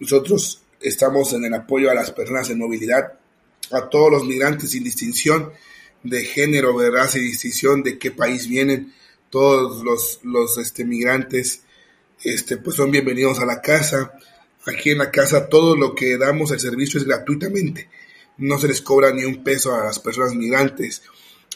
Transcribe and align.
nosotros 0.00 0.62
estamos 0.80 1.32
en 1.32 1.44
el 1.44 1.54
apoyo 1.54 1.90
a 1.90 1.94
las 1.94 2.10
personas 2.10 2.48
en 2.50 2.58
movilidad, 2.58 3.14
a 3.70 3.88
todos 3.88 4.10
los 4.10 4.24
migrantes 4.24 4.70
sin 4.70 4.84
distinción 4.84 5.52
de 6.02 6.24
género, 6.24 6.78
de 6.78 6.90
raza 6.90 7.18
y 7.18 7.22
distinción 7.22 7.82
de 7.82 7.98
qué 7.98 8.10
país 8.10 8.48
vienen. 8.48 8.94
Todos 9.30 9.84
los, 10.22 10.58
este, 10.58 10.84
migrantes 10.84 11.62
este, 12.22 12.56
pues 12.56 12.76
son 12.76 12.90
bienvenidos 12.90 13.40
a 13.40 13.46
la 13.46 13.60
casa. 13.60 14.12
Aquí 14.66 14.90
en 14.90 14.98
la 14.98 15.10
casa 15.10 15.48
todo 15.48 15.76
lo 15.76 15.94
que 15.94 16.16
damos 16.16 16.50
el 16.52 16.60
servicio 16.60 17.00
es 17.00 17.06
gratuitamente. 17.06 17.88
No 18.38 18.58
se 18.58 18.68
les 18.68 18.80
cobra 18.80 19.12
ni 19.12 19.24
un 19.24 19.42
peso 19.42 19.74
a 19.74 19.84
las 19.84 19.98
personas 19.98 20.34
migrantes. 20.34 21.02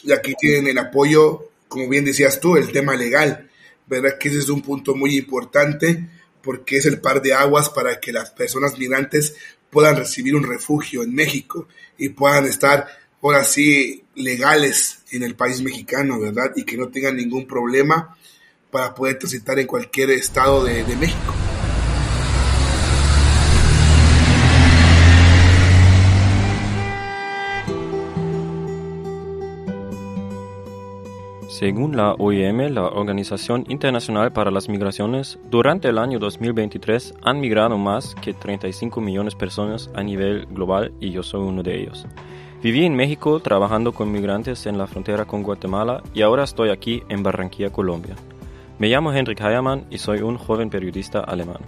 Y 0.03 0.11
aquí 0.11 0.35
tienen 0.37 0.67
el 0.67 0.77
apoyo, 0.77 1.49
como 1.67 1.87
bien 1.87 2.05
decías 2.05 2.39
tú, 2.39 2.57
el 2.57 2.71
tema 2.71 2.95
legal. 2.95 3.49
¿Verdad? 3.87 4.17
Que 4.19 4.29
ese 4.29 4.39
es 4.39 4.49
un 4.49 4.61
punto 4.61 4.95
muy 4.95 5.17
importante 5.17 6.07
porque 6.43 6.77
es 6.77 6.85
el 6.85 6.99
par 6.99 7.21
de 7.21 7.33
aguas 7.33 7.69
para 7.69 7.99
que 7.99 8.11
las 8.11 8.29
personas 8.31 8.77
migrantes 8.77 9.35
puedan 9.69 9.95
recibir 9.95 10.35
un 10.35 10.43
refugio 10.43 11.01
en 11.01 11.15
México 11.15 11.67
y 11.97 12.09
puedan 12.09 12.45
estar 12.45 12.85
ahora 13.21 13.43
sí 13.43 14.03
legales 14.15 14.99
en 15.11 15.23
el 15.23 15.35
país 15.35 15.61
mexicano, 15.61 16.19
¿verdad? 16.19 16.51
Y 16.55 16.63
que 16.63 16.77
no 16.77 16.89
tengan 16.89 17.15
ningún 17.15 17.47
problema 17.47 18.15
para 18.69 18.93
poder 18.93 19.17
transitar 19.17 19.57
en 19.59 19.67
cualquier 19.67 20.11
estado 20.11 20.63
de, 20.63 20.83
de 20.83 20.95
México. 20.95 21.42
Según 31.53 31.95
la 31.95 32.13
OIM, 32.13 32.73
la 32.73 32.85
Organización 32.85 33.65
Internacional 33.67 34.33
para 34.33 34.49
las 34.49 34.69
Migraciones, 34.69 35.37
durante 35.51 35.87
el 35.87 35.99
año 35.99 36.17
2023 36.17 37.13
han 37.21 37.39
migrado 37.39 37.77
más 37.77 38.15
que 38.15 38.33
35 38.33 38.99
millones 38.99 39.33
de 39.33 39.39
personas 39.39 39.87
a 39.93 40.01
nivel 40.01 40.47
global 40.47 40.91
y 40.99 41.11
yo 41.11 41.21
soy 41.21 41.41
uno 41.41 41.61
de 41.61 41.79
ellos. 41.79 42.07
Viví 42.63 42.83
en 42.85 42.95
México 42.95 43.39
trabajando 43.39 43.91
con 43.91 44.11
migrantes 44.11 44.65
en 44.65 44.79
la 44.79 44.87
frontera 44.87 45.25
con 45.25 45.43
Guatemala 45.43 46.01
y 46.15 46.23
ahora 46.23 46.43
estoy 46.43 46.71
aquí 46.71 47.03
en 47.07 47.21
Barranquilla, 47.21 47.69
Colombia. 47.69 48.15
Me 48.79 48.89
llamo 48.89 49.13
Henrik 49.13 49.39
Heiermann 49.39 49.85
y 49.91 49.99
soy 49.99 50.23
un 50.23 50.39
joven 50.39 50.71
periodista 50.71 51.19
alemán. 51.19 51.59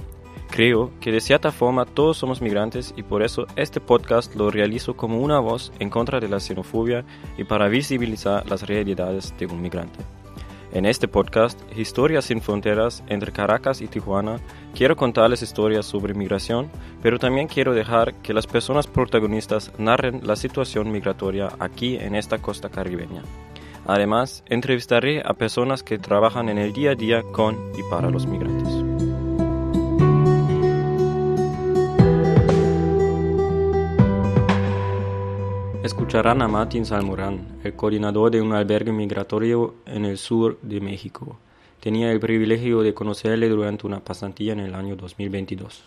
Creo 0.55 0.89
que 1.01 1.11
de 1.11 1.19
cierta 1.19 1.51
forma 1.51 1.83
todos 1.83 2.15
somos 2.15 2.41
migrantes 2.41 2.93
y 2.95 3.03
por 3.03 3.23
eso 3.23 3.45
este 3.57 3.81
podcast 3.81 4.33
lo 4.35 4.51
realizo 4.51 4.95
como 4.95 5.19
una 5.19 5.37
voz 5.39 5.73
en 5.79 5.89
contra 5.89 6.21
de 6.21 6.29
la 6.29 6.39
xenofobia 6.39 7.03
y 7.37 7.43
para 7.43 7.67
visibilizar 7.67 8.49
las 8.49 8.65
realidades 8.65 9.33
de 9.37 9.47
un 9.47 9.61
migrante. 9.61 9.99
En 10.71 10.85
este 10.85 11.09
podcast, 11.09 11.59
Historias 11.77 12.23
sin 12.23 12.39
Fronteras 12.39 13.03
entre 13.07 13.33
Caracas 13.33 13.81
y 13.81 13.87
Tijuana, 13.87 14.39
quiero 14.73 14.95
contarles 14.95 15.41
historias 15.41 15.85
sobre 15.87 16.13
migración, 16.13 16.69
pero 17.03 17.19
también 17.19 17.49
quiero 17.49 17.73
dejar 17.73 18.13
que 18.21 18.33
las 18.33 18.47
personas 18.47 18.87
protagonistas 18.87 19.73
narren 19.77 20.21
la 20.25 20.37
situación 20.37 20.89
migratoria 20.89 21.49
aquí 21.59 21.97
en 21.97 22.15
esta 22.15 22.37
costa 22.37 22.69
caribeña. 22.69 23.23
Además, 23.85 24.41
entrevistaré 24.45 25.21
a 25.25 25.33
personas 25.33 25.83
que 25.83 25.97
trabajan 25.97 26.47
en 26.47 26.59
el 26.59 26.71
día 26.71 26.91
a 26.91 26.95
día 26.95 27.23
con 27.33 27.57
y 27.77 27.83
para 27.91 28.09
los 28.09 28.25
migrantes. 28.25 28.84
Escucharán 35.85 36.41
a 36.41 36.47
Martín 36.47 36.83
Salmorán, 36.83 37.59
el 37.63 37.75
coordinador 37.75 38.31
de 38.31 38.41
un 38.41 38.53
albergue 38.53 38.91
migratorio 38.91 39.75
en 39.85 40.05
el 40.05 40.17
sur 40.17 40.57
de 40.63 40.81
México. 40.81 41.37
Tenía 41.79 42.11
el 42.11 42.19
privilegio 42.19 42.81
de 42.81 42.95
conocerle 42.95 43.47
durante 43.49 43.85
una 43.85 43.99
pasantía 43.99 44.53
en 44.53 44.61
el 44.61 44.73
año 44.73 44.95
2022. 44.95 45.83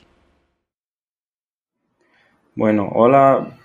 Bueno, 2.55 2.89
hola, 2.95 3.59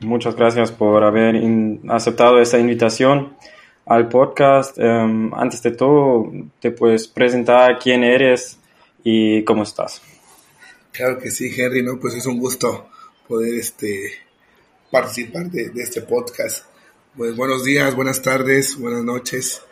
muchas 0.00 0.36
gracias 0.36 0.70
por 0.70 1.04
haber 1.04 1.42
aceptado 1.88 2.38
esta 2.38 2.58
invitación 2.58 3.34
al 3.86 4.10
podcast. 4.10 4.76
Em, 4.78 5.32
antes 5.32 5.62
de 5.62 5.70
todo, 5.70 6.30
te 6.60 6.70
puedes 6.72 7.08
presentar 7.08 7.78
quién 7.78 8.04
eres 8.04 8.58
y 9.02 9.42
cómo 9.44 9.62
estás. 9.62 10.02
Claro 10.92 11.16
que 11.16 11.30
sí, 11.30 11.50
Henry, 11.56 11.82
¿no? 11.82 11.98
Pues 11.98 12.14
es 12.14 12.26
un 12.26 12.38
gusto 12.38 12.88
poder 13.26 13.54
este, 13.54 14.21
participar 14.92 15.50
de, 15.50 15.72
este 15.76 16.02
podcast. 16.02 16.66
Pues 17.16 17.34
buenos 17.34 17.64
días, 17.64 17.96
buenas 17.96 18.20
tardes, 18.20 18.76
buenas 18.76 19.02
noches 19.02 19.62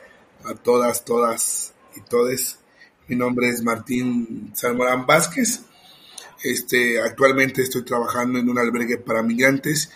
a 0.44 0.54
todas, 0.54 1.04
todas 1.04 1.74
y 1.94 2.00
todes. 2.00 2.58
Mi 3.06 3.16
nombre 3.16 3.50
es 3.50 3.62
Martín 3.62 4.50
Salmorán 4.54 5.04
Vázquez. 5.04 5.60
Este, 6.42 7.02
actualmente 7.02 7.60
estoy 7.60 7.84
trabajando 7.84 8.38
en 8.38 8.48
un 8.48 8.58
albergue 8.58 8.96
para 8.96 9.22
migrantes 9.22 9.90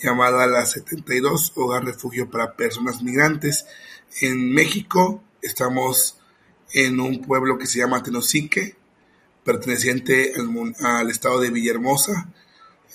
llamada 0.00 0.46
La 0.46 0.64
72, 0.64 1.54
Hogar 1.56 1.84
Refugio 1.84 2.30
para 2.30 2.54
Personas 2.54 3.02
Migrantes. 3.02 3.66
En 4.20 4.54
México 4.54 5.24
estamos 5.42 6.20
en 6.72 7.00
un 7.00 7.20
pueblo 7.22 7.58
que 7.58 7.66
se 7.66 7.80
llama 7.80 8.04
Tenosique, 8.04 8.76
perteneciente 9.42 10.34
al, 10.36 10.76
al 10.86 11.10
estado 11.10 11.40
de 11.40 11.50
Villahermosa, 11.50 12.32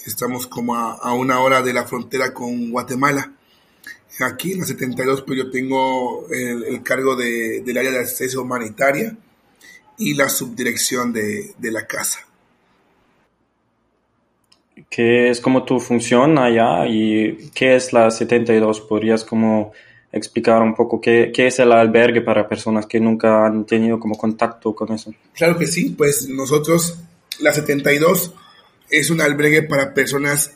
Estamos 0.06 0.48
como 0.48 0.76
a, 0.76 1.14
una 1.14 1.40
hora 1.40 1.62
de 1.62 1.74
la 1.74 1.86
frontera 1.86 2.34
con 2.34 2.72
Guatemala. 2.72 3.32
Aquí 4.20 4.52
en 4.52 4.60
la 4.60 4.66
72 4.66 5.24
pues 5.24 5.40
yo 5.40 5.50
tengo 5.50 6.28
el, 6.30 6.84
cargo 6.84 7.16
de, 7.16 7.62
del 7.62 7.78
área 7.78 7.92
de 7.92 8.00
asistencia 8.00 8.40
humanitaria 8.40 9.16
y 9.98 10.14
la 10.14 10.30
subdirección 10.30 11.14
de, 11.14 11.54
de 11.58 11.72
la 11.72 11.88
casa. 11.88 12.20
¿Qué 14.90 15.30
es 15.30 15.40
como 15.40 15.64
tu 15.64 15.80
función 15.80 16.38
allá 16.38 16.86
y 16.88 17.50
qué 17.54 17.76
es 17.76 17.94
la 17.94 18.12
72? 18.12 18.82
¿Podrías 18.82 19.24
como 19.24 19.72
explicar 20.12 20.62
un 20.62 20.76
poco 20.76 21.02
qué, 21.02 21.32
qué, 21.34 21.48
es 21.48 21.60
el 21.60 21.72
albergue 21.72 22.22
para 22.22 22.48
personas 22.48 22.86
que 22.86 23.00
nunca 23.00 23.46
han 23.46 23.66
tenido 23.66 24.00
como 24.00 24.16
contacto 24.16 24.76
con 24.76 24.92
eso? 24.94 25.12
Claro 25.34 25.58
que 25.58 25.66
sí, 25.66 25.90
pues 25.98 26.28
nosotros, 26.30 27.00
la 27.40 27.54
72, 27.54 28.34
es 28.94 29.10
un 29.10 29.22
albergue 29.22 29.64
para 29.64 29.96
personas 29.96 30.52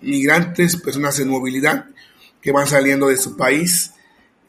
migrantes, 0.00 0.76
personas 0.76 1.20
en 1.20 1.28
movilidad 1.28 1.86
que 2.42 2.50
van 2.50 2.66
saliendo 2.66 3.06
de 3.06 3.16
su 3.16 3.36
país 3.36 3.92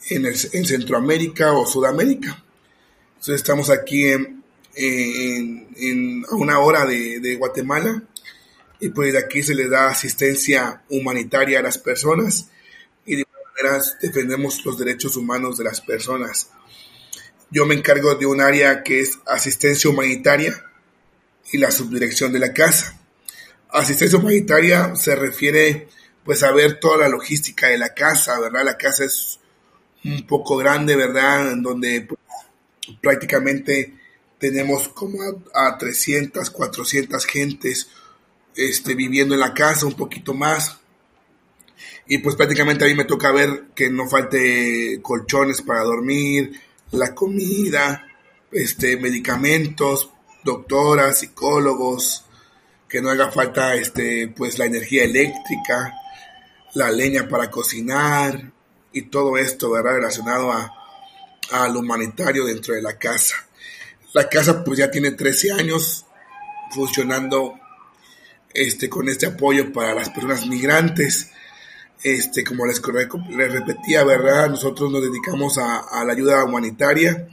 en, 0.10 0.66
Centroamérica 0.66 1.54
o 1.54 1.68
Sudamérica. 1.68 2.44
Entonces 3.10 3.36
estamos 3.36 3.70
aquí 3.70 4.12
a 4.12 4.18
una 6.32 6.60
hora 6.60 6.88
de, 6.88 7.20
de, 7.20 7.36
Guatemala 7.36 8.02
y 8.80 8.90
pues 8.90 9.14
de 9.14 9.20
aquí 9.20 9.44
se 9.44 9.54
le 9.54 9.70
da 9.70 9.90
asistencia 9.90 10.82
humanitaria 10.90 11.60
a 11.60 11.64
las 11.64 11.78
personas 11.78 12.50
y 13.06 13.18
de 13.18 13.26
manera 13.56 13.84
defendemos 14.02 14.66
los 14.66 14.80
derechos 14.80 15.16
humanos 15.16 15.60
de 15.60 15.64
las 15.64 15.80
personas. 15.80 16.50
Yo 17.52 17.68
me 17.68 17.76
encargo 17.76 18.16
de 18.16 18.26
un 18.26 18.42
área 18.42 18.82
que 18.82 19.00
es 19.00 19.20
asistencia 19.28 19.92
humanitaria 19.92 20.64
y 21.52 21.60
la 21.60 21.70
subdirección 21.70 22.34
de 22.34 22.40
la 22.40 22.52
casa. 22.52 22.97
Asistencia 23.78 24.18
humanitaria 24.18 24.96
se 24.96 25.16
refiere 25.16 25.88
pues 26.24 26.44
a 26.44 26.52
ver 26.52 26.80
toda 26.80 26.98
la 26.98 27.10
logística 27.10 27.68
de 27.68 27.78
la 27.78 27.94
casa, 27.94 28.40
¿verdad? 28.40 28.66
La 28.66 28.78
casa 28.78 29.06
es 29.06 29.40
un 30.04 30.26
poco 30.28 30.58
grande, 30.58 30.96
¿verdad? 30.96 31.54
En 31.54 31.64
donde 31.64 32.02
pues, 32.02 32.20
prácticamente 33.02 33.94
tenemos 34.38 34.90
como 34.90 35.20
a, 35.54 35.78
300, 35.78 36.50
400 36.50 37.26
gentes 37.26 37.90
este, 38.56 38.96
viviendo 38.96 39.36
en 39.36 39.40
la 39.40 39.54
casa, 39.54 39.86
un 39.86 39.94
poquito 39.94 40.34
más. 40.34 40.80
Y 42.08 42.18
pues 42.20 42.36
prácticamente 42.36 42.86
a 42.86 42.88
mí 42.88 42.96
me 42.96 43.06
toca 43.06 43.32
ver 43.32 43.68
que 43.76 43.90
no 43.90 44.08
falte 44.08 45.00
colchones 45.02 45.62
para 45.62 45.84
dormir, 45.84 46.60
la 46.92 47.14
comida, 47.14 48.08
este, 48.52 48.98
medicamentos, 48.98 50.10
doctoras, 50.44 51.20
psicólogos, 51.20 52.27
que 52.88 53.02
no 53.02 53.10
haga 53.10 53.32
falta 53.32 53.76
este 53.76 54.30
pues 54.30 54.58
la 54.58 54.66
energía 54.66 55.04
eléctrica, 55.04 55.94
la 56.74 56.92
leña 56.92 57.28
para 57.28 57.52
cocinar 57.52 58.52
y 58.94 59.04
todo 59.04 59.38
esto, 59.38 59.72
¿verdad? 59.72 59.96
relacionado 59.96 60.52
a, 60.52 60.74
lo 61.72 61.80
humanitario 61.80 62.46
dentro 62.46 62.74
de 62.76 62.82
la 62.82 62.98
casa. 62.98 63.36
La 64.14 64.28
casa 64.28 64.64
pues 64.64 64.80
ya 64.80 64.92
tiene 64.92 65.12
13 65.12 65.54
años 65.54 66.06
funcionando 66.72 67.58
este 68.54 68.90
con 68.90 69.08
este 69.08 69.28
apoyo 69.28 69.72
para 69.72 69.94
las 69.94 70.10
personas 70.10 70.46
migrantes. 70.46 71.32
Este, 72.04 72.44
como 72.44 72.66
les, 72.66 72.82
les 73.30 73.52
repetía, 73.52 74.04
¿verdad? 74.04 74.50
Nosotros 74.50 74.92
nos 74.92 75.02
dedicamos 75.02 75.58
a, 75.58 75.80
a 75.80 76.04
la 76.06 76.14
ayuda 76.14 76.44
humanitaria 76.44 77.28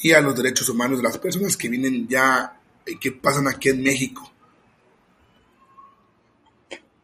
y 0.00 0.12
a 0.12 0.20
los 0.20 0.36
derechos 0.36 0.68
humanos 0.68 0.98
de 0.98 1.04
las 1.04 1.18
personas 1.18 1.56
que 1.56 1.68
vienen 1.68 2.06
ya, 2.06 2.54
que 3.00 3.12
pasan 3.12 3.48
aquí 3.48 3.70
en 3.70 3.82
México. 3.82 4.30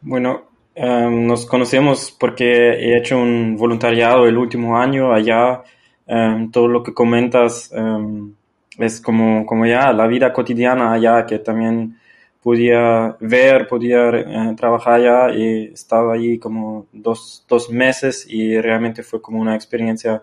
Bueno, 0.07 0.43
em, 0.75 1.27
nos 1.27 1.47
conocemos 1.47 2.15
porque 2.21 2.45
he 2.45 2.99
hecho 2.99 3.17
un 3.19 3.57
voluntariado 3.57 4.27
el 4.27 4.37
último 4.37 4.77
año 4.77 5.15
allá. 5.15 5.63
Em, 6.07 6.51
todo 6.51 6.69
lo 6.69 6.83
que 6.83 6.93
comentas 6.93 7.73
em, 7.73 8.35
es 8.79 9.01
como, 9.01 9.47
como 9.47 9.65
ya 9.65 9.93
la 9.95 10.07
vida 10.07 10.31
cotidiana 10.33 10.93
allá, 10.93 11.25
que 11.25 11.39
también 11.39 11.97
podía 12.43 13.17
ver, 13.21 13.67
podía 13.67 14.11
eh, 14.11 14.55
trabajar 14.57 14.95
allá 14.95 15.35
y 15.35 15.73
estaba 15.73 16.13
allí 16.15 16.39
como 16.39 16.87
dos, 16.93 17.45
dos, 17.49 17.71
meses 17.71 18.27
y 18.29 18.61
realmente 18.61 19.03
fue 19.03 19.23
como 19.23 19.41
una 19.41 19.55
experiencia 19.55 20.23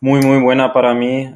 muy, 0.00 0.20
muy 0.20 0.38
buena 0.40 0.72
para 0.72 0.94
mí. 0.94 1.28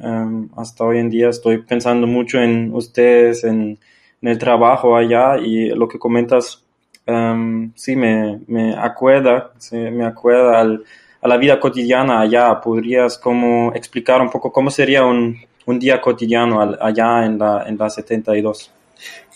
Hasta 0.55 0.85
hoy 0.85 0.99
en 0.99 1.09
día 1.09 1.29
estoy 1.29 1.57
pensando 1.63 2.07
mucho 2.07 2.39
en 2.41 2.73
ustedes, 2.73 3.43
en 3.43 3.79
el 4.21 4.37
trabajo 4.37 4.95
allá 4.95 5.37
y 5.37 5.69
lo 5.71 5.87
que 5.87 5.99
comentas, 5.99 6.63
um, 7.07 7.71
sí, 7.75 7.95
me, 7.95 8.39
me 8.47 8.75
acuerda, 8.75 9.51
sí, 9.57 9.75
me 9.75 10.05
acuerda 10.05 10.59
al, 10.59 10.83
a 11.21 11.27
la 11.27 11.37
vida 11.37 11.59
cotidiana 11.59 12.21
allá. 12.21 12.59
¿Podrías 12.61 13.17
como 13.17 13.73
explicar 13.73 14.21
un 14.21 14.29
poco 14.29 14.51
cómo 14.51 14.71
sería 14.71 15.03
un, 15.03 15.39
un 15.65 15.79
día 15.79 16.01
cotidiano 16.01 16.61
allá 16.79 17.25
en 17.25 17.37
la, 17.37 17.63
en 17.67 17.77
la 17.77 17.89
72? 17.89 18.71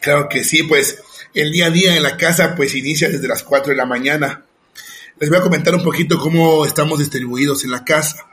Claro 0.01 0.27
que 0.29 0.43
sí, 0.43 0.63
pues 0.63 1.01
el 1.33 1.51
día 1.51 1.67
a 1.67 1.71
día 1.71 1.95
en 1.95 2.03
la 2.03 2.17
casa 2.17 2.55
pues 2.55 2.75
inicia 2.75 3.09
desde 3.09 3.27
las 3.27 3.43
4 3.43 3.71
de 3.71 3.77
la 3.77 3.85
mañana. 3.85 4.43
Les 5.19 5.29
voy 5.29 5.39
a 5.39 5.41
comentar 5.41 5.73
un 5.73 5.83
poquito 5.83 6.19
cómo 6.19 6.65
estamos 6.65 6.99
distribuidos 6.99 7.63
en 7.63 7.71
la 7.71 7.83
casa. 7.83 8.25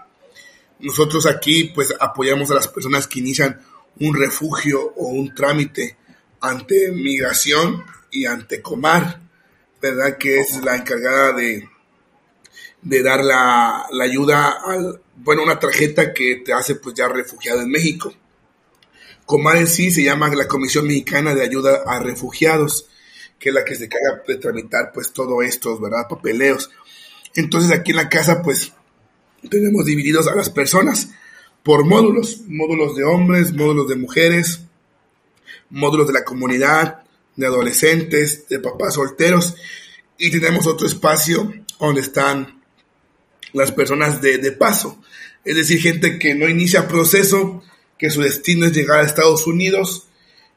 Nosotros 0.81 1.27
aquí 1.27 1.73
pues 1.75 1.95
apoyamos 1.99 2.51
a 2.51 2.55
las 2.55 2.69
personas 2.69 3.07
que 3.07 3.21
inician 3.21 3.61
un 4.01 4.17
refugio 4.17 4.93
o 4.97 5.09
un 5.09 5.35
trámite 5.35 5.97
ante 6.41 6.91
migración 6.91 7.85
y 8.11 8.27
ante 8.27 8.61
Comar, 8.61 9.21
¿verdad? 9.83 10.17
Que 10.17 10.39
es 10.39 10.65
la 10.65 10.77
encargada 10.77 11.33
de, 11.33 11.69
de 12.83 13.03
dar 13.03 13.25
la, 13.25 13.87
la 13.91 14.05
ayuda 14.05 14.53
al, 14.65 15.03
bueno, 15.17 15.43
una 15.43 15.59
tarjeta 15.59 16.15
que 16.15 16.37
te 16.37 16.53
hace 16.53 16.77
pues 16.77 16.95
ya 16.95 17.09
refugiado 17.09 17.61
en 17.61 17.69
México. 17.69 18.15
Comar 19.27 19.57
en 19.57 19.67
sí 19.67 19.91
se 19.91 20.05
llama 20.05 20.33
la 20.35 20.47
Comisión 20.47 20.87
Mexicana 20.87 21.35
de 21.35 21.43
Ayuda 21.43 21.83
a 21.87 21.99
Refugiados, 21.99 22.89
que 23.39 23.49
es 23.49 23.55
la 23.55 23.65
que 23.65 23.75
se 23.75 23.85
encarga 23.85 24.23
de 24.27 24.37
tramitar 24.37 24.93
pues 24.95 25.13
todo 25.13 25.43
estos, 25.43 25.81
¿verdad? 25.81 26.07
Papeleos. 26.09 26.71
Entonces 27.35 27.73
aquí 27.73 27.91
en 27.91 27.97
la 27.97 28.09
casa 28.09 28.43
pues 28.43 28.73
tenemos 29.51 29.85
divididos 29.85 30.29
a 30.29 30.35
las 30.37 30.51
personas 30.51 31.09
por 31.63 31.85
módulos, 31.85 32.43
módulos 32.47 32.95
de 32.95 33.05
hombres, 33.05 33.53
módulos 33.53 33.89
de 33.89 33.97
mujeres, 33.97 34.61
módulos 35.71 36.07
de 36.07 36.13
la 36.13 36.25
comunidad, 36.25 37.02
de 37.37 37.47
adolescentes, 37.47 38.49
de 38.49 38.59
papás 38.59 38.95
solteros, 38.95 39.55
y 40.19 40.31
tenemos 40.31 40.67
otro 40.67 40.87
espacio 40.87 41.53
donde 41.79 42.01
están 42.01 42.63
las 43.53 43.73
personas 43.73 44.21
de, 44.21 44.39
de 44.39 44.53
paso, 44.53 45.03
es 45.45 45.57
decir, 45.57 45.81
gente 45.81 46.19
que 46.19 46.35
no 46.35 46.49
inicia 46.49 46.89
proceso, 46.89 47.63
que 47.99 48.11
su 48.11 48.23
destino 48.23 48.67
es 48.67 48.73
llegar 48.73 49.01
a 49.01 49.07
Estados 49.07 49.47
Unidos 49.47 50.09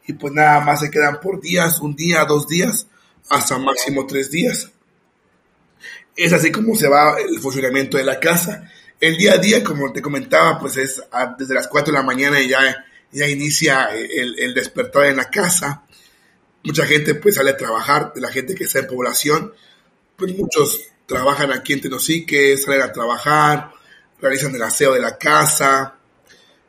y 0.07 0.13
pues 0.13 0.33
nada 0.33 0.59
más 0.61 0.81
se 0.81 0.91
quedan 0.91 1.19
por 1.19 1.41
días, 1.41 1.79
un 1.79 1.95
día, 1.95 2.25
dos 2.25 2.47
días, 2.47 2.87
hasta 3.29 3.57
máximo 3.57 4.05
tres 4.05 4.29
días. 4.29 4.71
Es 6.15 6.31
así 6.31 6.51
como 6.51 6.75
se 6.75 6.87
va 6.87 7.17
el 7.19 7.39
funcionamiento 7.39 7.97
de 7.97 8.03
la 8.03 8.19
casa. 8.19 8.71
El 8.99 9.17
día 9.17 9.33
a 9.33 9.37
día, 9.37 9.63
como 9.63 9.91
te 9.91 10.01
comentaba, 10.01 10.59
pues 10.59 10.77
es 10.77 11.01
desde 11.37 11.53
las 11.53 11.67
4 11.67 11.91
de 11.91 11.99
la 11.99 12.05
mañana 12.05 12.39
y 12.39 12.49
ya 12.49 12.85
ya 13.11 13.27
inicia 13.27 13.89
el, 13.95 14.37
el, 14.37 14.53
despertar 14.53 15.05
en 15.05 15.15
la 15.15 15.29
casa. 15.29 15.84
Mucha 16.65 16.85
gente 16.85 17.15
pues 17.15 17.35
sale 17.35 17.51
a 17.51 17.57
trabajar, 17.57 18.13
de 18.13 18.21
la 18.21 18.29
gente 18.29 18.55
que 18.55 18.65
está 18.65 18.79
en 18.79 18.87
población, 18.87 19.53
pues 20.15 20.37
muchos 20.37 20.81
trabajan 21.05 21.51
aquí 21.51 21.73
en 21.73 21.81
Tenosique, 21.81 22.57
salen 22.57 22.81
a 22.81 22.91
trabajar, 22.91 23.71
realizan 24.19 24.53
el 24.55 24.61
aseo 24.61 24.93
de 24.93 25.01
la 25.01 25.17
casa. 25.17 25.95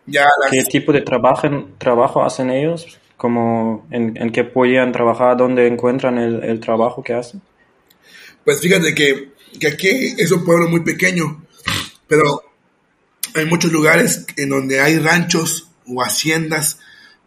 Ya 0.07 0.27
¿Qué 0.51 0.63
tipo 0.65 0.93
de 0.93 1.01
trabajo, 1.01 1.49
trabajo 1.79 2.23
hacen 2.23 2.51
ellos? 2.51 2.99
como 3.17 3.87
en, 3.91 4.17
en 4.17 4.31
qué 4.31 4.45
podían 4.45 4.93
trabajar? 4.93 5.37
¿Dónde 5.37 5.67
encuentran 5.67 6.19
el, 6.19 6.43
el 6.45 6.61
trabajo 6.61 7.03
que 7.03 7.15
hacen? 7.15 7.41
Pues 8.45 8.61
fíjate 8.61 8.95
que, 8.95 9.31
que 9.59 9.69
aquí 9.69 10.15
es 10.19 10.31
un 10.31 10.45
pueblo 10.45 10.69
muy 10.69 10.81
pequeño, 10.81 11.43
pero 12.07 12.43
hay 13.35 13.47
muchos 13.47 13.73
lugares 13.73 14.27
en 14.37 14.51
donde 14.51 14.81
hay 14.81 14.99
ranchos 14.99 15.69
o 15.87 16.03
haciendas, 16.03 16.79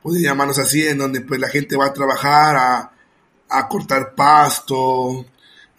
podría 0.01 0.30
llamarnos 0.30 0.60
así, 0.60 0.88
en 0.88 0.98
donde 0.98 1.22
pues 1.22 1.40
la 1.40 1.50
gente 1.50 1.75
va 1.75 1.88
a 1.88 1.94
trabajar 1.94 2.56
a, 2.56 2.92
a 3.50 3.68
cortar 3.68 4.16
pasto, 4.16 5.25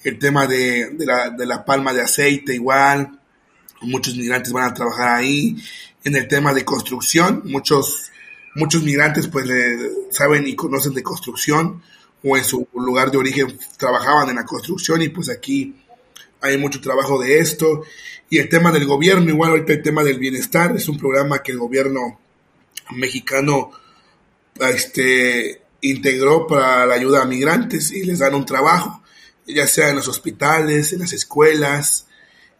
el 0.03 0.19
tema 0.19 0.47
de, 0.47 0.91
de, 0.91 1.07
la, 1.07 1.31
de 1.31 1.47
la 1.47 1.65
palma 1.65 1.93
de 1.93 2.03
aceite 2.03 2.55
igual, 2.55 3.19
muchos 3.83 4.17
migrantes 4.17 4.53
van 4.53 4.65
a 4.65 4.75
trabajar 4.75 5.09
ahí, 5.09 5.57
en 6.05 6.17
el 6.17 6.27
tema 6.29 6.55
de 6.55 6.65
construcción, 6.65 7.43
muchos, 7.45 8.11
muchos 8.55 8.83
migrantes 8.83 9.29
pues 9.29 9.47
le 9.47 10.11
saben 10.11 10.47
y 10.47 10.55
conocen 10.55 10.95
de 10.95 11.03
construcción, 11.03 11.83
o 12.23 12.37
en 12.37 12.45
su 12.45 12.69
lugar 12.75 13.11
de 13.11 13.19
origen 13.19 13.59
trabajaban 13.79 14.29
en 14.29 14.37
la 14.37 14.45
construcción 14.45 15.01
y 15.03 15.09
pues 15.09 15.31
aquí 15.31 15.75
hay 16.43 16.59
mucho 16.59 16.81
trabajo 16.81 17.19
de 17.21 17.39
esto. 17.39 17.83
Y 18.29 18.39
el 18.39 18.49
tema 18.49 18.71
del 18.73 18.87
gobierno, 18.87 19.29
igual 19.31 19.51
ahorita 19.51 19.73
el 19.73 19.83
tema 19.83 20.05
del 20.05 20.19
bienestar, 20.19 20.77
es 20.77 20.89
un 20.89 20.99
programa 20.99 21.43
que 21.43 21.53
el 21.53 21.59
gobierno 21.59 22.21
mexicano 22.93 23.71
este, 24.69 25.63
integró 25.81 26.47
para 26.47 26.87
la 26.87 26.95
ayuda 26.95 27.23
a 27.23 27.27
migrantes 27.27 27.91
y 27.93 28.05
les 28.05 28.19
dan 28.19 28.35
un 28.35 28.45
trabajo, 28.45 29.03
ya 29.47 29.67
sea 29.67 29.89
en 29.89 29.97
los 29.97 30.09
hospitales, 30.09 30.93
en 30.93 31.01
las 31.01 31.13
escuelas, 31.13 32.07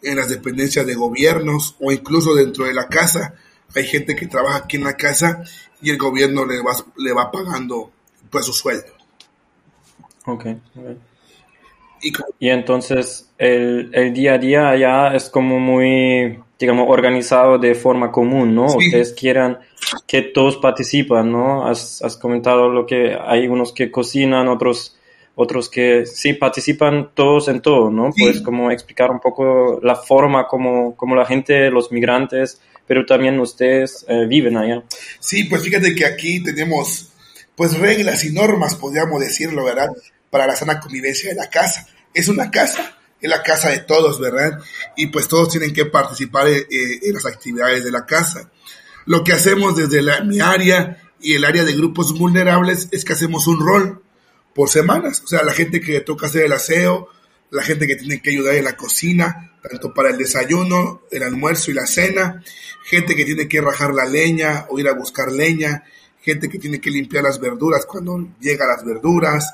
en 0.03 0.17
las 0.17 0.29
dependencias 0.29 0.87
de 0.87 0.95
gobiernos 0.95 1.77
o 1.81 1.93
incluso 1.93 2.35
dentro 2.35 2.65
de 2.65 2.75
la 2.75 2.89
casa. 2.89 3.35
Hay 3.75 3.85
gente 3.85 4.17
que 4.17 4.27
trabaja 4.27 4.59
aquí 4.59 4.77
en 4.77 4.85
la 4.85 4.95
casa 4.95 5.45
y 5.81 5.91
el 5.91 5.99
gobierno 5.99 6.45
le 6.45 6.59
va, 6.59 6.73
le 6.97 7.13
va 7.13 7.31
pagando 7.31 7.93
pues 8.31 8.47
su 8.47 8.53
sueldo. 8.53 8.93
Okay. 10.25 10.61
Y, 12.39 12.49
entonces 12.49 13.31
el, 13.37 13.91
el, 13.93 14.13
día 14.15 14.35
a 14.35 14.39
día 14.39 14.69
allá 14.71 15.15
es 15.15 15.29
como 15.29 15.59
muy, 15.59 16.41
digamos, 16.59 16.87
organizado 16.89 17.59
de 17.59 17.75
forma 17.75 18.11
común, 18.11 18.55
¿no? 18.55 18.67
Ustedes 18.67 19.13
quieran 19.13 19.59
que 20.07 20.23
todos 20.23 20.57
participan, 20.57 21.31
¿no? 21.33 21.67
Has, 21.67 22.03
has, 22.03 22.17
comentado 22.17 22.69
lo 22.69 22.87
que 22.87 23.17
hay 23.21 23.49
unos 23.49 23.73
que 23.73 23.91
cocinan, 23.91 24.49
otros 24.49 24.97
otros 25.35 25.71
que 25.71 26.05
sí 26.05 26.35
participan 26.35 27.13
todos 27.15 27.49
en 27.49 27.63
todo, 27.63 27.91
¿no? 27.91 28.11
Puedes 28.17 28.43
como 28.43 28.71
explicar 28.71 29.11
un 29.11 29.21
poco 29.21 29.81
la 29.83 29.97
forma 29.97 30.47
como, 30.47 30.95
como 30.97 31.17
la 31.17 31.25
gente, 31.25 31.71
los 31.71 31.91
migrantes, 31.91 32.61
pero 32.87 33.07
también 33.07 33.41
ustedes 33.41 34.05
eh, 34.07 34.27
viven 34.27 34.59
allá. 34.59 34.83
Sí, 35.19 35.45
pues 35.45 35.63
fíjate 35.63 35.95
que 35.95 36.05
aquí 36.05 36.43
tenemos 36.43 37.13
pues 37.55 37.79
reglas 37.79 38.25
y 38.25 38.33
normas, 38.33 38.75
podríamos 38.75 39.21
decirlo, 39.21 39.65
¿verdad? 39.65 39.89
Para 40.29 40.47
la 40.47 40.57
sana 40.57 40.81
convivencia 40.81 41.31
de 41.31 41.37
la 41.37 41.49
casa. 41.49 41.87
Es 42.13 42.29
una 42.29 42.51
casa, 42.51 42.99
es 43.21 43.31
la 43.31 43.43
casa 43.43 43.71
de 43.71 43.79
todos, 43.79 44.21
¿verdad? 44.21 44.59
Y 44.97 45.07
pues 45.07 45.29
todos 45.29 45.51
tienen 45.51 45.73
que 45.73 45.87
participar 45.87 46.49
eh, 46.49 46.67
en 46.71 47.15
las 47.15 47.25
actividades 47.25 47.85
de 47.85 47.93
la 47.93 48.05
casa. 48.05 48.51
Lo 49.07 49.25
que 49.25 49.33
hacemos 49.33 49.77
desde 49.77 50.03
mi 50.25 50.41
área 50.41 51.03
y 51.21 51.35
el 51.35 51.45
área 51.45 51.65
de 51.65 51.75
grupos 51.75 52.19
vulnerables 52.19 52.89
es 52.93 53.05
que 53.05 53.13
hacemos 53.13 53.47
un 53.47 53.61
rol 53.61 54.03
por 54.55 54.69
semanas. 54.69 55.23
O 55.25 55.27
sea, 55.27 55.43
la 55.43 55.53
gente 55.53 55.81
que 55.81 56.01
toca 56.01 56.27
hacer 56.27 56.45
el 56.45 56.53
aseo, 56.53 57.09
la 57.51 57.63
gente 57.63 57.87
que 57.87 57.97
tiene 57.97 58.21
que 58.23 58.31
ayudar 58.31 58.55
en 58.55 58.65
la 58.65 58.77
cocina, 58.77 59.53
tanto 59.69 59.93
para 59.93 60.11
el 60.11 60.19
desayuno, 60.19 61.03
el 61.11 61.23
almuerzo 61.23 61.71
y 61.71 61.75
la 61.75 61.87
cena, 61.87 62.43
gente 62.85 63.15
que 63.15 63.25
tiene 63.25 63.49
que 63.49 63.61
rajar 63.61 63.93
la 63.95 64.05
leña 64.05 64.67
o 64.69 64.79
ir 64.79 64.89
a 64.89 64.95
buscar 64.95 65.31
leña, 65.33 65.85
gente 66.23 66.49
que 66.49 66.59
tiene 66.59 66.81
que 66.81 66.91
limpiar 66.91 67.25
las 67.25 67.41
verduras 67.41 67.87
cuando 67.87 68.29
llegan 68.41 68.69
las 68.69 68.85
verduras. 68.85 69.53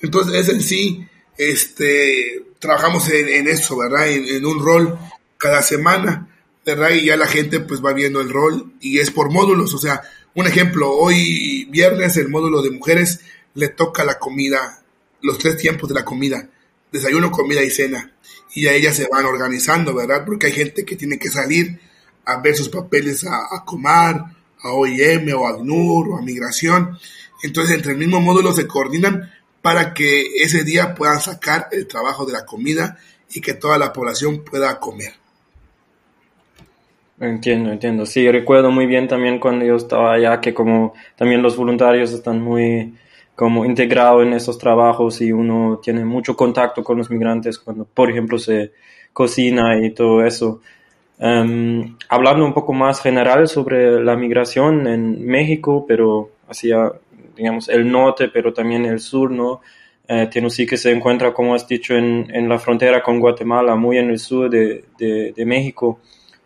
Entonces, 0.00 0.34
es 0.34 0.54
en 0.54 0.62
sí, 0.62 1.06
este, 1.36 2.44
trabajamos 2.58 3.08
en, 3.10 3.48
eso, 3.48 3.76
¿verdad? 3.76 4.08
en, 4.08 4.44
un 4.44 4.64
rol 4.64 4.98
cada 5.38 5.62
semana 5.62 6.28
¿verdad? 6.64 6.90
Y 6.90 7.06
ya 7.06 7.16
la 7.16 7.26
gente 7.26 7.60
pues 7.60 7.84
va 7.84 7.92
viendo 7.92 8.20
el 8.20 8.30
rol 8.30 8.72
y 8.80 8.98
es 8.98 9.10
por 9.10 9.30
módulos, 9.30 9.74
o 9.74 9.78
sea, 9.78 10.02
un 10.34 10.46
ejemplo, 10.46 10.92
hoy 10.92 11.64
viernes 11.70 12.16
el 12.16 12.28
módulo 12.28 12.62
de 12.62 12.70
mujeres 12.70 13.20
le 13.54 13.68
toca 13.68 14.04
la 14.04 14.18
comida, 14.18 14.82
los 15.22 15.38
tres 15.38 15.56
tiempos 15.56 15.88
de 15.88 15.94
la 15.94 16.04
comida, 16.04 16.48
desayuno, 16.92 17.30
comida 17.30 17.62
y 17.62 17.70
cena, 17.70 18.12
y 18.54 18.66
a 18.66 18.74
ellas 18.74 18.96
se 18.96 19.08
van 19.08 19.26
organizando, 19.26 19.94
¿verdad? 19.94 20.24
Porque 20.24 20.46
hay 20.46 20.52
gente 20.52 20.84
que 20.84 20.96
tiene 20.96 21.18
que 21.18 21.30
salir 21.30 21.80
a 22.24 22.40
ver 22.40 22.56
sus 22.56 22.68
papeles 22.68 23.24
a, 23.24 23.36
a 23.50 23.64
Comar, 23.64 24.36
a 24.62 24.72
OIM 24.72 25.32
o 25.34 25.46
a 25.46 25.50
ACNUR 25.50 26.10
o 26.10 26.18
a 26.18 26.22
Migración, 26.22 26.98
entonces 27.42 27.74
entre 27.74 27.92
el 27.92 27.98
mismo 27.98 28.20
módulo 28.20 28.52
se 28.52 28.66
coordinan 28.66 29.32
para 29.62 29.94
que 29.94 30.42
ese 30.42 30.64
día 30.64 30.94
puedan 30.94 31.20
sacar 31.20 31.68
el 31.72 31.86
trabajo 31.86 32.24
de 32.24 32.32
la 32.32 32.46
comida 32.46 32.98
y 33.32 33.40
que 33.40 33.54
toda 33.54 33.78
la 33.78 33.92
población 33.92 34.44
pueda 34.44 34.78
comer. 34.78 35.19
Entiendo, 37.20 37.70
entiendo. 37.70 38.06
Sí, 38.06 38.30
recuerdo 38.30 38.70
muy 38.70 38.86
bien 38.86 39.06
también 39.06 39.38
cuando 39.38 39.64
yo 39.64 39.76
estaba 39.76 40.14
allá 40.14 40.40
que 40.40 40.54
como 40.54 40.94
también 41.16 41.42
los 41.42 41.56
voluntarios 41.56 42.12
están 42.12 42.40
muy 42.40 42.94
como 43.34 43.64
integrados 43.64 44.22
en 44.26 44.32
esos 44.32 44.58
trabajos 44.58 45.20
y 45.20 45.30
uno 45.32 45.80
tiene 45.82 46.04
mucho 46.04 46.34
contacto 46.34 46.82
con 46.82 46.98
los 46.98 47.10
migrantes 47.10 47.58
cuando, 47.58 47.84
por 47.84 48.10
ejemplo, 48.10 48.38
se 48.38 48.72
cocina 49.12 49.78
y 49.84 49.90
todo 49.90 50.24
eso. 50.24 50.60
Um, 51.18 51.96
hablando 52.08 52.44
un 52.46 52.54
poco 52.54 52.72
más 52.72 53.02
general 53.02 53.46
sobre 53.48 54.02
la 54.02 54.16
migración 54.16 54.86
en 54.86 55.26
México, 55.26 55.84
pero 55.86 56.30
hacia, 56.48 56.92
digamos, 57.36 57.68
el 57.68 57.90
norte, 57.90 58.28
pero 58.28 58.54
también 58.54 58.86
el 58.86 59.00
sur, 59.00 59.30
¿no? 59.30 59.60
Eh, 60.08 60.28
que 60.30 60.76
se 60.76 60.90
encuentra, 60.90 61.32
como 61.32 61.54
has 61.54 61.68
dicho, 61.68 61.94
en, 61.94 62.26
en, 62.34 62.48
la 62.48 62.58
frontera 62.58 63.02
con 63.02 63.20
Guatemala, 63.20 63.76
muy 63.76 63.98
en 63.98 64.10
el 64.10 64.18
sur 64.18 64.50
de, 64.50 64.84
de, 64.98 65.44
México. 65.46 66.00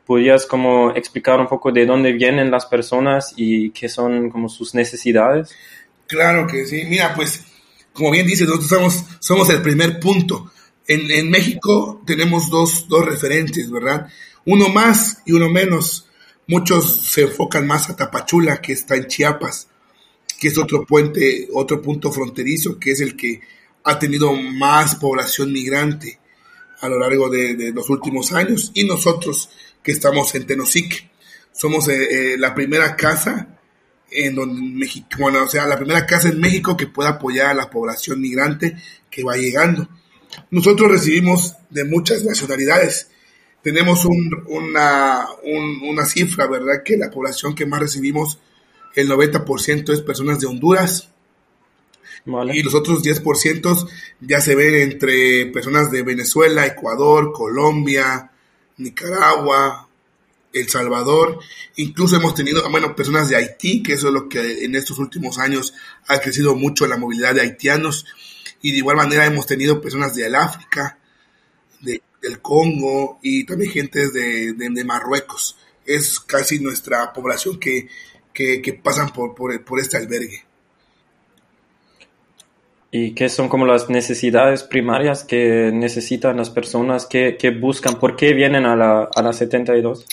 ¿Podrías 0.06 0.44
como 0.44 0.90
explicar 0.90 1.40
un 1.40 1.49
poco 1.49 1.73
de 1.73 1.87
dónde 1.87 2.12
vienen 2.12 2.50
las 2.50 2.66
personas 2.66 3.32
y 3.37 3.70
qué 3.70 3.88
son 3.88 4.30
como 4.30 4.49
sus 4.49 4.75
necesidades? 4.75 5.54
Claro 6.06 6.46
que 6.46 6.66
sí. 6.66 6.84
Mira, 6.87 7.14
pues, 7.14 7.44
como 7.92 8.11
bien 8.11 8.26
dices, 8.26 8.46
nosotros 8.46 8.68
somos, 8.68 9.04
somos 9.20 9.49
el 9.50 9.62
primer 9.62 9.99
punto. 10.00 10.50
En, 10.87 11.11
en 11.11 11.30
México 11.30 12.02
tenemos 12.06 12.50
dos, 12.50 12.87
dos 12.88 13.04
referentes, 13.06 13.70
¿verdad? 13.70 14.08
Uno 14.44 14.68
más 14.68 15.23
y 15.25 15.32
uno 15.32 15.49
menos. 15.49 16.06
Muchos 16.46 17.06
se 17.06 17.23
enfocan 17.23 17.66
más 17.66 17.88
a 17.88 17.96
Tapachula, 17.96 18.61
que 18.61 18.75
está 18.75 18.96
en 18.96 19.06
Chiapas, 19.06 19.68
que 20.38 20.49
es 20.49 20.58
otro 20.58 20.84
puente, 20.84 21.49
otro 21.54 21.80
punto 21.80 22.12
fronterizo, 22.12 22.78
que 22.78 22.90
es 22.90 23.00
el 23.00 23.16
que 23.16 23.40
ha 23.84 23.99
tenido 23.99 24.34
más 24.34 24.96
población 24.96 25.50
migrante 25.50 26.18
a 26.85 26.88
lo 26.88 26.99
largo 26.99 27.31
de, 27.31 27.73
los 27.75 27.88
últimos 27.88 28.33
años. 28.33 28.71
Y 28.75 28.85
nosotros, 28.85 29.49
que 29.83 29.93
estamos 29.93 30.35
en 30.35 30.47
Tenosique, 30.47 31.11
somos 31.53 31.88
eh, 31.88 32.35
eh, 32.35 32.38
la 32.38 32.55
primera 32.55 32.95
casa 32.95 33.49
en 34.11 34.35
donde 34.35 34.61
México, 34.61 35.09
bueno, 35.19 35.45
o 35.45 35.49
sea, 35.49 35.67
la 35.67 35.76
primera 35.76 36.07
casa 36.07 36.29
en 36.29 36.38
México 36.38 36.76
que 36.76 36.87
pueda 36.87 37.11
apoyar 37.11 37.47
a 37.49 37.55
la 37.55 37.71
población 37.71 38.21
migrante 38.21 38.76
que 39.11 39.25
va 39.25 39.37
llegando. 39.37 39.88
Nosotros 40.50 40.91
recibimos 40.91 41.55
de 41.71 41.85
muchas 41.85 42.23
nacionalidades, 42.25 43.09
tenemos 43.62 44.05
una, 44.05 45.26
una 45.43 46.05
cifra, 46.05 46.47
¿verdad? 46.47 46.83
Que 46.85 46.99
la 46.99 47.11
población 47.11 47.55
que 47.55 47.64
más 47.64 47.81
recibimos, 47.81 48.38
el 48.95 49.09
90% 49.09 49.91
es 49.91 50.03
personas 50.03 50.38
de 50.38 50.47
Honduras. 50.47 51.09
Y 52.26 52.62
los 52.62 52.75
otros 52.75 53.02
10% 53.02 53.88
ya 54.21 54.40
se 54.40 54.54
ven 54.54 54.75
entre 54.76 55.47
personas 55.47 55.90
de 55.90 56.02
Venezuela, 56.02 56.66
Ecuador, 56.66 57.33
Colombia, 57.33 58.31
Nicaragua, 58.78 59.88
El 60.52 60.69
Salvador. 60.69 61.38
Incluso 61.76 62.16
hemos 62.16 62.35
tenido, 62.35 62.69
bueno, 62.71 62.97
personas 62.97 63.28
de 63.28 63.37
Haití, 63.37 63.83
que 63.83 63.93
eso 63.93 64.09
es 64.09 64.14
lo 64.14 64.28
que 64.28 64.64
en 64.64 64.75
estos 64.75 64.99
últimos 64.99 65.38
años 65.38 65.75
ha 66.07 66.19
crecido 66.19 66.54
mucho 66.54 66.87
la 66.87 66.97
movilidad 66.97 67.35
de 67.35 67.43
haitianos. 67.43 68.07
Y 68.62 68.73
de 68.73 68.78
igual 68.78 68.97
manera 68.97 69.26
hemos 69.26 69.47
tenido 69.47 69.83
personas 69.83 70.14
del 70.14 70.35
África, 70.35 70.99
de 71.81 72.00
del 72.25 72.40
Congo 72.40 73.19
y 73.23 73.45
también 73.45 73.71
gente 73.71 74.09
de, 74.09 74.54
de, 74.54 74.85
Marruecos. 74.85 75.57
Es 75.85 76.19
casi 76.21 76.59
nuestra 76.59 77.12
población 77.12 77.61
que, 77.61 77.88
que, 78.33 78.81
pasan 78.83 79.12
por, 79.12 79.35
por, 79.35 79.81
este 79.81 79.99
albergue. 79.99 80.45
¿Y 82.96 83.12
qué 83.12 83.28
son 83.28 83.48
como 83.48 83.66
las 83.66 83.90
necesidades 83.90 84.62
primarias 84.62 85.24
que 85.24 85.72
necesitan 85.74 86.36
las 86.36 86.48
personas 86.48 87.06
que, 87.06 87.36
que 87.36 87.50
buscan? 87.50 87.98
¿Por 87.98 88.14
qué 88.14 88.34
vienen 88.34 88.66
a 88.66 88.76
la, 88.76 89.10
a 89.12 89.20
la 89.20 89.32
72? 89.32 90.06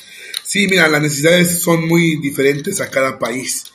Sí, 0.43 0.65
mira, 0.67 0.87
las 0.87 0.99
necesidades 0.99 1.61
son 1.61 1.87
muy 1.87 2.15
diferentes 2.15 2.81
a 2.81 2.89
cada 2.89 3.19
país, 3.19 3.65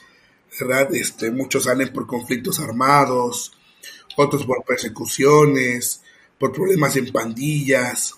¿verdad? 0.59 0.93
Este, 0.93 1.31
muchos 1.31 1.63
salen 1.63 1.93
por 1.93 2.05
conflictos 2.05 2.59
armados, 2.59 3.53
otros 4.17 4.45
por 4.45 4.65
persecuciones, 4.65 6.01
por 6.37 6.51
problemas 6.51 6.97
en 6.97 7.09
pandillas, 7.09 8.15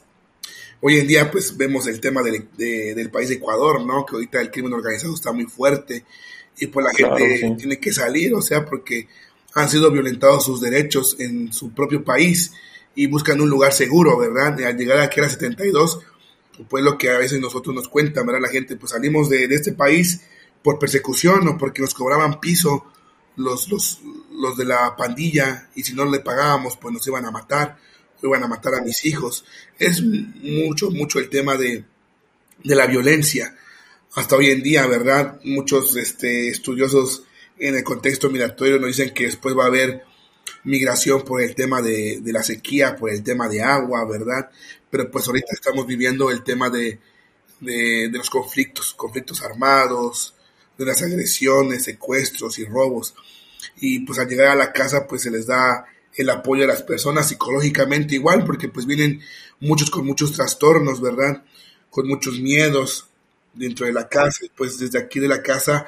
Hoy 0.81 0.97
en 0.97 1.07
día, 1.07 1.29
pues 1.29 1.57
vemos 1.57 1.87
el 1.87 1.99
tema 1.99 2.23
del, 2.23 2.47
del 2.55 3.11
país 3.11 3.27
de 3.27 3.35
Ecuador, 3.35 3.85
¿no? 3.85 4.05
Que 4.05 4.15
ahorita 4.15 4.39
el 4.39 4.49
crimen 4.49 4.71
organizado 4.71 5.13
está 5.13 5.33
muy 5.33 5.43
fuerte 5.43 6.05
y 6.57 6.67
pues 6.67 6.85
la 6.85 6.93
gente 6.93 7.55
tiene 7.57 7.79
que 7.79 7.91
salir, 7.91 8.33
o 8.33 8.41
sea, 8.41 8.65
porque 8.65 9.07
han 9.53 9.69
sido 9.69 9.91
violentados 9.91 10.45
sus 10.45 10.61
derechos 10.61 11.15
en 11.19 11.51
su 11.51 11.71
propio 11.71 12.03
país 12.03 12.53
y 12.95 13.07
buscan 13.07 13.41
un 13.41 13.49
lugar 13.49 13.73
seguro, 13.73 14.17
¿verdad? 14.17 14.59
Al 14.65 14.77
llegar 14.77 14.99
aquí 14.99 15.19
a 15.19 15.23
la 15.23 15.29
72, 15.29 15.99
pues 16.67 16.83
lo 16.83 16.97
que 16.97 17.09
a 17.09 17.17
veces 17.17 17.39
nosotros 17.39 17.75
nos 17.75 17.87
cuentan, 17.87 18.25
¿verdad? 18.25 18.41
La 18.41 18.49
gente, 18.49 18.75
pues 18.75 18.91
salimos 18.91 19.29
de, 19.29 19.45
este 19.45 19.73
país 19.73 20.21
por 20.61 20.77
persecución 20.77 21.47
o 21.47 21.57
porque 21.57 21.81
nos 21.81 21.93
cobraban 21.93 22.39
piso 22.39 22.85
los, 23.37 23.69
los, 23.69 24.01
los 24.33 24.57
de 24.57 24.65
la 24.65 24.95
pandilla 24.97 25.69
y 25.75 25.83
si 25.83 25.93
no 25.93 26.05
le 26.05 26.19
pagábamos, 26.19 26.77
pues 26.77 26.93
nos 26.93 27.07
iban 27.07 27.25
a 27.25 27.31
matar 27.31 27.77
iban 28.27 28.43
a 28.43 28.47
matar 28.47 28.75
a 28.75 28.81
mis 28.81 29.05
hijos. 29.05 29.45
Es 29.77 30.01
mucho, 30.01 30.91
mucho 30.91 31.19
el 31.19 31.29
tema 31.29 31.55
de, 31.55 31.85
de 32.63 32.75
la 32.75 32.87
violencia. 32.87 33.55
Hasta 34.15 34.35
hoy 34.35 34.49
en 34.49 34.63
día, 34.63 34.87
¿verdad? 34.87 35.39
Muchos 35.43 35.95
este, 35.95 36.49
estudiosos 36.49 37.23
en 37.59 37.75
el 37.75 37.83
contexto 37.83 38.29
migratorio 38.29 38.79
nos 38.79 38.87
dicen 38.87 39.13
que 39.13 39.25
después 39.25 39.55
va 39.55 39.65
a 39.65 39.67
haber 39.67 40.03
migración 40.63 41.23
por 41.23 41.41
el 41.41 41.55
tema 41.55 41.81
de, 41.81 42.19
de, 42.21 42.33
la 42.33 42.43
sequía, 42.43 42.95
por 42.95 43.11
el 43.11 43.23
tema 43.23 43.47
de 43.47 43.61
agua, 43.61 44.05
¿verdad? 44.05 44.49
Pero 44.89 45.11
pues 45.11 45.27
ahorita 45.27 45.53
estamos 45.53 45.85
viviendo 45.85 46.31
el 46.31 46.43
tema 46.43 46.69
de, 46.69 46.99
de, 47.59 48.09
los 48.11 48.29
conflictos, 48.29 48.93
conflictos 48.93 49.41
armados, 49.41 50.35
de 50.77 50.85
las 50.85 51.01
agresiones, 51.01 51.83
secuestros 51.83 52.57
y 52.59 52.65
robos. 52.65 53.13
Y 53.77 54.01
pues 54.01 54.19
al 54.19 54.27
llegar 54.27 54.47
a 54.47 54.55
la 54.55 54.71
casa 54.71 55.07
pues 55.07 55.23
se 55.23 55.31
les 55.31 55.45
da 55.45 55.85
el 56.15 56.29
apoyo 56.29 56.63
a 56.63 56.67
las 56.67 56.83
personas 56.83 57.27
psicológicamente 57.27 58.15
igual, 58.15 58.45
porque 58.45 58.69
pues 58.69 58.85
vienen 58.85 59.21
muchos 59.59 59.89
con 59.89 60.05
muchos 60.05 60.33
trastornos, 60.33 61.01
¿verdad? 61.01 61.43
Con 61.89 62.07
muchos 62.07 62.39
miedos 62.39 63.07
dentro 63.53 63.85
de 63.85 63.93
la 63.93 64.07
casa. 64.07 64.45
Pues 64.55 64.79
desde 64.79 64.99
aquí 64.99 65.19
de 65.19 65.27
la 65.27 65.43
casa 65.43 65.85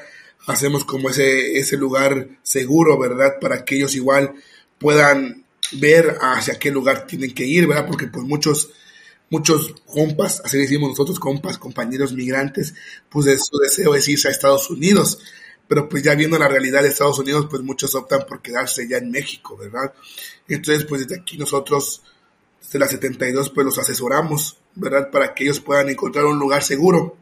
hacemos 0.47 0.85
como 0.85 1.09
ese, 1.09 1.57
ese 1.57 1.77
lugar 1.77 2.27
seguro, 2.43 2.99
¿verdad? 2.99 3.39
Para 3.39 3.63
que 3.63 3.77
ellos 3.77 3.95
igual 3.95 4.33
puedan 4.77 5.45
ver 5.73 6.17
hacia 6.21 6.59
qué 6.59 6.71
lugar 6.71 7.07
tienen 7.07 7.33
que 7.33 7.45
ir, 7.45 7.67
¿verdad? 7.67 7.87
Porque 7.87 8.07
pues 8.07 8.25
muchos, 8.25 8.71
muchos 9.29 9.75
compas, 9.85 10.41
así 10.43 10.57
decimos 10.57 10.89
nosotros, 10.89 11.19
compas, 11.19 11.57
compañeros 11.57 12.13
migrantes, 12.13 12.73
pues 13.09 13.25
su 13.43 13.57
deseo 13.57 13.95
es 13.95 14.07
irse 14.07 14.27
a 14.27 14.31
Estados 14.31 14.69
Unidos 14.69 15.19
pero 15.71 15.87
pues 15.87 16.03
ya 16.03 16.15
viendo 16.15 16.37
la 16.37 16.49
realidad 16.49 16.81
de 16.81 16.89
Estados 16.89 17.17
Unidos, 17.19 17.47
pues 17.49 17.61
muchos 17.61 17.95
optan 17.95 18.25
por 18.27 18.41
quedarse 18.41 18.89
ya 18.89 18.97
en 18.97 19.09
México, 19.09 19.55
¿verdad? 19.55 19.93
Entonces, 20.49 20.83
pues 20.83 21.07
desde 21.07 21.21
aquí 21.21 21.37
nosotros, 21.37 22.03
desde 22.61 22.77
la 22.77 22.89
72, 22.89 23.51
pues 23.51 23.63
los 23.63 23.77
asesoramos, 23.77 24.57
¿verdad? 24.75 25.09
Para 25.09 25.33
que 25.33 25.45
ellos 25.45 25.61
puedan 25.61 25.87
encontrar 25.87 26.25
un 26.25 26.37
lugar 26.37 26.61
seguro, 26.61 27.15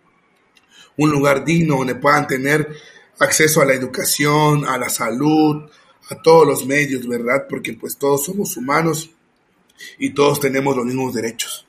un 0.98 1.12
lugar 1.12 1.46
digno 1.46 1.78
donde 1.78 1.94
puedan 1.94 2.26
tener 2.26 2.76
acceso 3.20 3.62
a 3.62 3.66
la 3.66 3.74
educación, 3.74 4.66
a 4.66 4.78
la 4.78 4.90
salud, 4.90 5.70
a 6.10 6.22
todos 6.22 6.48
los 6.48 6.66
medios, 6.66 7.08
¿verdad? 7.08 7.46
Porque 7.50 7.74
pues 7.74 7.98
todos 7.98 8.26
somos 8.26 8.58
humanos 8.58 9.12
y 9.98 10.12
todos 10.12 10.40
tenemos 10.40 10.76
los 10.76 10.86
mismos 10.86 11.14
derechos. 11.14 11.66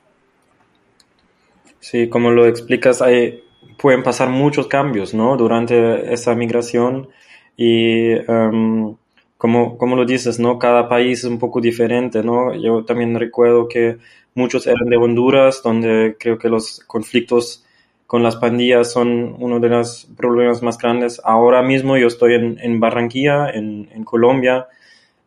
Sí, 1.79 2.09
como 2.09 2.31
lo 2.31 2.45
explicas, 2.45 3.01
hay 3.01 3.43
pueden 3.81 4.03
pasar 4.03 4.29
muchos 4.29 4.67
cambios, 4.67 5.13
¿no? 5.13 5.35
Durante 5.37 6.13
esa 6.13 6.35
migración 6.35 7.09
y 7.57 8.13
um, 8.29 8.95
como, 9.37 9.77
como 9.77 9.95
lo 9.95 10.05
dices, 10.05 10.39
¿no? 10.39 10.59
Cada 10.59 10.87
país 10.87 11.19
es 11.19 11.25
un 11.25 11.39
poco 11.39 11.59
diferente, 11.59 12.23
¿no? 12.23 12.53
Yo 12.53 12.85
también 12.85 13.19
recuerdo 13.19 13.67
que 13.67 13.97
muchos 14.35 14.67
eran 14.67 14.87
de 14.87 14.97
Honduras, 14.97 15.61
donde 15.63 16.15
creo 16.19 16.37
que 16.37 16.47
los 16.47 16.81
conflictos 16.85 17.65
con 18.11 18.23
las 18.23 18.35
pandillas 18.35 18.91
son 18.91 19.37
uno 19.39 19.61
de 19.61 19.69
los 19.69 20.05
problemas 20.17 20.61
más 20.61 20.77
grandes. 20.77 21.21
Ahora 21.23 21.61
mismo 21.61 21.95
yo 21.95 22.07
estoy 22.07 22.33
en, 22.33 22.77
Barranquilla, 22.77 23.51
en, 23.51 24.03
Colombia, 24.03 24.67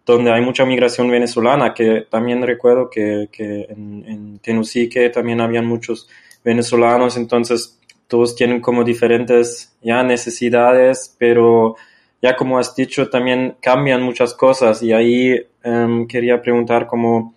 donde 0.05 0.31
hay 0.31 0.43
mucha 0.43 0.67
migración 0.67 1.11
venezolana, 1.11 1.73
que 1.73 2.07
también 2.11 2.43
recuerdo 2.43 2.91
que, 2.91 3.31
en, 3.39 4.39
en 4.45 5.13
también 5.15 5.41
habían 5.41 5.65
muchos 5.65 6.11
venezolanos, 6.45 7.17
entonces 7.17 7.81
todos 8.07 8.37
tienen 8.37 8.61
como 8.61 8.85
diferentes 8.85 9.75
ya 9.81 10.03
necesidades, 10.03 11.17
pero 11.19 11.77
ya 12.21 12.37
como 12.37 12.59
has 12.59 12.77
dicho, 12.77 13.09
también 13.09 13.57
cambian 13.63 14.03
muchas 14.03 14.35
cosas 14.35 14.83
y 14.83 14.93
ahí 14.93 15.41
em, 15.63 16.07
quería 16.07 16.43
preguntar 16.43 16.87
como, 16.87 17.35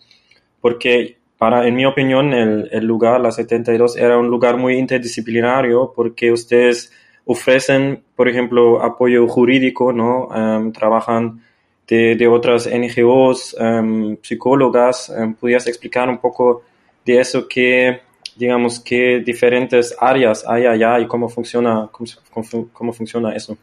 porque 0.59 1.16
para, 1.37 1.67
en 1.67 1.75
mi 1.75 1.85
opinión, 1.85 2.33
el, 2.33 2.69
el, 2.71 2.85
lugar, 2.85 3.21
la 3.21 3.31
72, 3.31 3.97
era 3.97 4.17
un 4.17 4.27
lugar 4.27 4.57
muy 4.57 4.75
interdisciplinario 4.77 5.93
porque 5.95 6.31
ustedes 6.31 6.91
ofrecen, 7.25 8.03
por 8.15 8.27
ejemplo, 8.27 8.81
apoyo 8.81 9.27
jurídico, 9.27 9.93
¿no? 9.93 10.29
Em, 10.33 10.71
trabajan 10.71 11.43
de, 11.87 12.15
de, 12.15 12.27
otras 12.27 12.67
NGOs, 12.67 13.55
um, 13.59 14.17
psicólogas. 14.21 15.13
¿Podrías 15.39 15.67
explicar 15.67 16.09
un 16.09 16.17
poco 16.17 16.63
de 17.05 17.19
eso 17.19 17.47
que 17.47 18.01
digamos, 18.37 18.79
qué 18.79 19.21
diferentes 19.25 19.95
áreas 19.99 20.43
hay 20.47 20.65
allá 20.65 20.99
y 20.99 21.07
cómo 21.07 21.27
funciona, 21.27 21.89
cómo, 21.91 22.69
cómo 22.71 22.93
funciona 22.93 23.35
eso. 23.35 23.57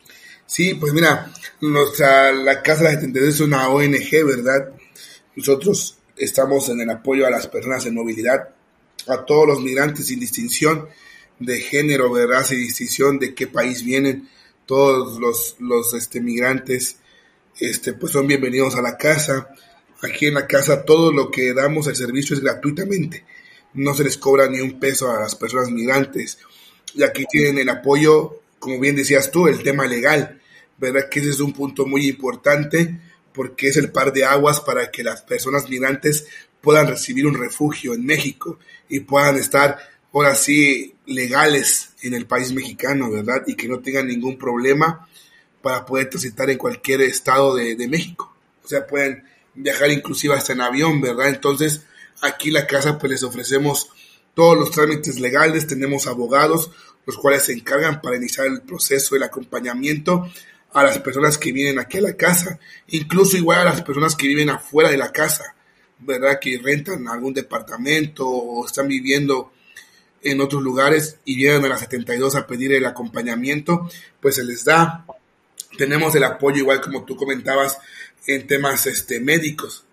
Sí, 0.47 0.75
pues 0.75 0.93
mira, 0.93 1.31
nuestra, 1.61 2.33
la 2.33 2.61
Casa 2.61 2.85
de 2.85 2.91
la 2.91 3.01
72 3.01 3.29
es 3.35 3.41
una 3.41 3.69
ONG, 3.69 4.11
¿verdad? 4.27 4.73
Nosotros 5.37 5.97
estamos 6.17 6.69
en 6.69 6.81
el 6.81 6.91
apoyo 6.91 7.27
a 7.27 7.31
las 7.31 7.47
personas 7.47 7.87
en 7.87 7.95
movilidad, 7.95 8.51
a 9.07 9.25
todos 9.25 9.47
los 9.47 9.61
migrantes 9.61 10.07
sin 10.07 10.21
distinción 10.21 10.89
de 11.39 11.61
género, 11.61 12.13
¿verdad? 12.13 12.45
Sin 12.45 12.59
distinción 12.59 13.19
de 13.19 13.35
qué 13.35 13.47
país 13.47 13.85
vienen, 13.85 14.29
todos 14.67 15.21
los, 15.21 15.57
los 15.59 15.93
este, 15.95 16.21
migrantes 16.21 16.99
este, 17.59 17.93
pues 17.93 18.13
son 18.13 18.27
bienvenidos 18.27 18.77
a 18.77 18.83
la 18.83 18.97
casa. 18.97 19.55
Aquí 20.03 20.27
en 20.27 20.35
la 20.35 20.47
casa 20.47 20.85
todo 20.85 21.13
lo 21.13 21.31
que 21.31 21.55
damos 21.55 21.87
el 21.87 21.97
servicio 21.97 22.35
es 22.35 22.43
gratuitamente. 22.43 23.25
No 23.75 23.95
se 23.95 24.05
les 24.05 24.17
cobra 24.17 24.49
ni 24.49 24.61
un 24.61 24.79
peso 24.79 25.11
a 25.11 25.21
las 25.21 25.35
personas 25.35 25.71
migrantes. 25.71 26.39
Y 26.95 27.03
aquí 27.03 27.25
tienen 27.31 27.59
el 27.59 27.69
apoyo, 27.69 28.41
como 28.59 28.79
bien 28.81 28.97
decías 28.97 29.31
tú, 29.31 29.49
el 29.49 29.63
tema 29.63 29.87
legal. 29.87 30.41
¿Verdad? 30.79 31.09
Que 31.09 31.21
ese 31.21 31.31
es 31.31 31.41
un 31.41 31.53
punto 31.53 31.87
muy 31.87 32.09
importante 32.09 32.99
porque 33.35 33.69
es 33.69 33.77
el 33.77 33.91
par 33.91 34.13
de 34.13 34.25
aguas 34.25 34.61
para 34.61 34.91
que 34.91 35.03
las 35.03 35.23
personas 35.23 35.69
migrantes 35.69 36.27
puedan 36.61 36.87
recibir 36.87 37.27
un 37.27 37.35
refugio 37.35 37.93
en 37.93 38.07
México 38.07 38.59
y 38.89 39.01
puedan 39.01 39.37
estar 39.37 39.77
ahora 40.13 40.35
sí 40.37 40.95
legales 41.07 41.91
en 42.03 42.15
el 42.15 42.27
país 42.27 42.53
mexicano, 42.53 43.11
¿verdad? 43.11 43.43
Y 43.47 43.57
que 43.57 43.69
no 43.69 43.81
tengan 43.81 44.07
ningún 44.07 44.39
problema 44.39 45.09
para 45.61 45.85
poder 45.85 46.09
transitar 46.09 46.49
en 46.51 46.59
cualquier 46.59 47.03
estado 47.03 47.55
de, 47.55 47.89
México. 47.89 48.35
O 48.63 48.69
sea, 48.69 48.87
pueden 48.87 49.25
viajar 49.55 49.91
inclusive 49.91 50.35
hasta 50.35 50.53
en 50.53 50.61
avión, 50.61 51.01
¿verdad? 51.01 51.29
Entonces, 51.29 51.83
aquí 52.23 52.51
la 52.51 52.67
casa 52.67 52.99
pues 52.99 53.11
les 53.11 53.23
ofrecemos 53.25 53.89
todos 54.35 54.57
los 54.57 54.71
trámites 54.71 55.19
legales, 55.19 55.67
tenemos 55.67 56.07
abogados, 56.07 56.71
los 57.07 57.19
cuales 57.19 57.45
se 57.45 57.53
encargan 57.53 58.01
para 58.01 58.17
iniciar 58.17 58.47
el 58.47 58.63
proceso, 58.63 59.17
el 59.17 59.23
acompañamiento 59.23 60.31
a 60.75 60.83
las 60.83 60.99
personas 60.99 61.39
que 61.39 61.53
vienen 61.53 61.79
aquí 61.79 61.99
a 61.99 62.03
la 62.03 62.17
casa, 62.17 62.59
incluso 62.89 63.37
igual 63.37 63.61
a 63.61 63.65
las 63.65 63.83
personas 63.83 64.17
que 64.17 64.27
viven 64.27 64.51
afuera 64.51 64.91
de 64.91 64.99
la 64.99 65.13
casa, 65.13 65.55
¿verdad? 66.01 66.39
Que 66.41 66.61
rentan 66.63 67.07
algún 67.09 67.33
departamento 67.33 68.29
o 68.29 68.67
están 68.67 68.89
viviendo 68.89 69.53
en 70.23 70.41
otros 70.41 70.63
lugares 70.63 71.19
y 71.25 71.37
vienen 71.37 71.65
a 71.65 71.69
las 71.69 71.81
72 71.81 72.35
a 72.35 72.47
pedir 72.47 72.73
el 72.73 72.87
acompañamiento, 72.87 73.89
pues 74.21 74.35
se 74.35 74.45
les 74.45 74.65
da. 74.65 75.07
Tenemos 75.79 76.15
el 76.17 76.25
apoyo, 76.25 76.59
igual 76.59 76.81
como 76.81 77.05
tú 77.05 77.17
comentabas, 77.17 77.79
en 78.27 78.47
temas 78.47 78.87
este, 78.87 79.21
médicos. 79.21 79.85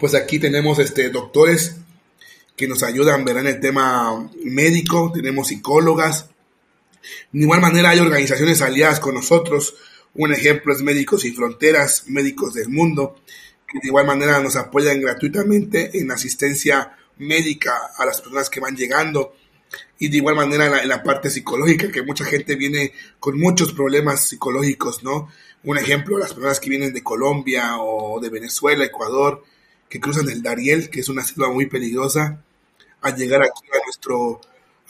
Pues 0.00 0.14
aquí 0.14 0.38
tenemos 0.38 0.78
este, 0.78 1.10
doctores 1.10 1.76
que 2.56 2.66
nos 2.66 2.82
ayudan 2.82 3.24
¿verdad? 3.26 3.42
en 3.42 3.54
el 3.56 3.60
tema 3.60 4.30
médico, 4.42 5.12
tenemos 5.12 5.48
psicólogas. 5.48 6.30
De 7.32 7.42
igual 7.42 7.60
manera 7.60 7.90
hay 7.90 8.00
organizaciones 8.00 8.62
aliadas 8.62 9.00
con 9.00 9.14
nosotros. 9.14 9.74
Un 10.14 10.32
ejemplo 10.32 10.72
es 10.72 10.82
Médicos 10.82 11.22
Sin 11.22 11.34
Fronteras, 11.34 12.04
Médicos 12.06 12.54
del 12.54 12.68
Mundo, 12.68 13.16
que 13.66 13.78
de 13.80 13.88
igual 13.88 14.06
manera 14.06 14.40
nos 14.40 14.56
apoyan 14.56 15.00
gratuitamente 15.00 15.98
en 15.98 16.10
asistencia 16.10 16.96
médica 17.18 17.72
a 17.96 18.04
las 18.04 18.20
personas 18.20 18.50
que 18.50 18.60
van 18.60 18.76
llegando 18.76 19.34
y 19.98 20.08
de 20.08 20.18
igual 20.18 20.34
manera 20.34 20.82
en 20.82 20.88
la, 20.88 21.02
parte 21.02 21.30
psicológica, 21.30 21.90
que 21.90 22.02
mucha 22.02 22.24
gente 22.24 22.56
viene 22.56 22.92
con 23.18 23.38
muchos 23.38 23.72
problemas 23.72 24.28
psicológicos, 24.28 25.02
¿no? 25.02 25.28
Un 25.62 25.78
ejemplo, 25.78 26.18
las 26.18 26.34
personas 26.34 26.60
que 26.60 26.70
vienen 26.70 26.92
de 26.92 27.02
Colombia 27.02 27.78
o 27.78 28.20
de 28.20 28.28
Venezuela, 28.28 28.84
Ecuador, 28.84 29.42
que 29.88 30.00
cruzan 30.00 30.28
el 30.28 30.42
Dariel, 30.42 30.90
que 30.90 31.00
es 31.00 31.08
una 31.08 31.24
selva 31.24 31.50
muy 31.50 31.66
peligrosa, 31.66 32.42
al 33.00 33.16
llegar 33.16 33.42
aquí 33.42 33.62
a 33.72 33.84
nuestro, 33.84 34.40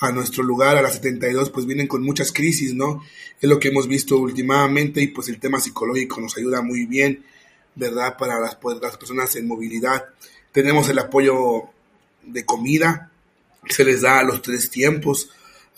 a 0.00 0.12
nuestro 0.12 0.42
lugar, 0.42 0.76
a 0.76 0.82
la 0.82 0.90
72, 0.90 1.50
pues 1.50 1.66
vienen 1.66 1.86
con 1.86 2.02
muchas 2.02 2.32
crisis, 2.32 2.74
¿no? 2.74 3.02
Es 3.40 3.48
lo 3.48 3.58
que 3.58 3.68
hemos 3.68 3.88
visto 3.88 4.18
últimamente 4.18 5.00
y 5.00 5.08
pues 5.08 5.28
el 5.28 5.38
tema 5.38 5.60
psicológico 5.60 6.20
nos 6.20 6.36
ayuda 6.36 6.62
muy 6.62 6.86
bien, 6.86 7.24
¿verdad? 7.74 8.16
Para 8.16 8.40
las, 8.40 8.56
pues, 8.56 8.78
las 8.80 8.96
personas 8.96 9.34
en 9.36 9.46
movilidad. 9.46 10.06
Tenemos 10.52 10.88
el 10.88 10.98
apoyo 10.98 11.64
de 12.22 12.44
comida, 12.44 13.10
se 13.68 13.84
les 13.84 14.02
da 14.02 14.20
a 14.20 14.24
los 14.24 14.42
tres 14.42 14.70
tiempos 14.70 15.30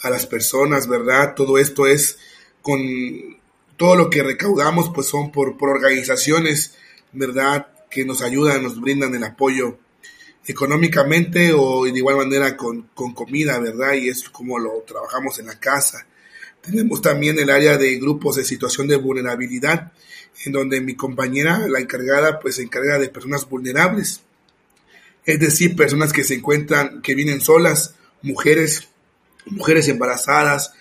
a 0.03 0.11
las 0.11 0.27
personas, 0.27 0.89
¿verdad? 0.89 1.35
Todo 1.35 1.59
esto 1.59 1.87
es 1.87 2.19
con 2.63 2.81
todo 3.77 3.97
lo 3.97 4.11
que 4.11 4.23
recaudamos, 4.23 4.91
pues 4.95 5.07
son 5.07 5.31
por, 5.31 5.57
por 5.57 5.71
organizaciones, 5.71 6.75
¿verdad? 7.13 7.69
Que 7.91 8.05
nos 8.05 8.23
ayudan, 8.23 8.63
nos 8.63 8.81
brindan 8.81 9.15
el 9.15 9.25
apoyo 9.25 9.79
económicamente 10.47 11.53
o 11.53 11.85
de 11.85 11.91
igual 11.91 12.17
manera 12.17 12.57
con, 12.57 12.83
con 12.95 13.15
comida, 13.15 13.59
¿verdad? 13.59 13.95
Y 13.95 14.09
es 14.09 14.29
como 14.29 14.59
lo 14.59 14.85
trabajamos 14.87 15.39
en 15.39 15.47
la 15.47 15.59
casa. 15.59 16.07
Tenemos 16.61 17.01
también 17.03 17.39
el 17.39 17.51
área 17.51 17.77
de 17.77 17.97
grupos 17.97 18.37
de 18.37 18.45
situación 18.45 18.89
de 18.89 18.97
vulnerabilidad, 18.97 19.93
en 20.45 20.53
donde 20.53 20.81
mi 20.81 20.95
compañera, 20.95 21.67
la 21.69 21.81
encargada, 21.81 22.39
pues 22.41 22.57
se 22.57 22.63
encarga 22.63 22.99
de 22.99 23.09
personas 23.09 23.49
vulnerables 23.49 24.23
es 25.27 25.41
decir, 25.41 25.75
personas 25.75 26.13
que 26.13 26.23
se 26.23 26.35
encuentran, 26.35 27.03
que 27.03 27.17
vienen 27.17 27.41
solas, 27.41 27.97
mujeres, 28.23 28.89
mujeres 29.47 29.89
embarazadas, 29.89 30.73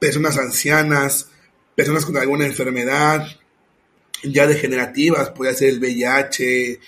personas 0.00 0.36
ancianas, 0.38 1.28
personas 1.76 2.04
con 2.04 2.16
alguna 2.16 2.46
enfermedad 2.46 3.26
ya 4.24 4.46
degenerativas, 4.46 5.30
puede 5.30 5.54
ser 5.54 5.68
el 5.68 5.78
VIH, 5.78 6.80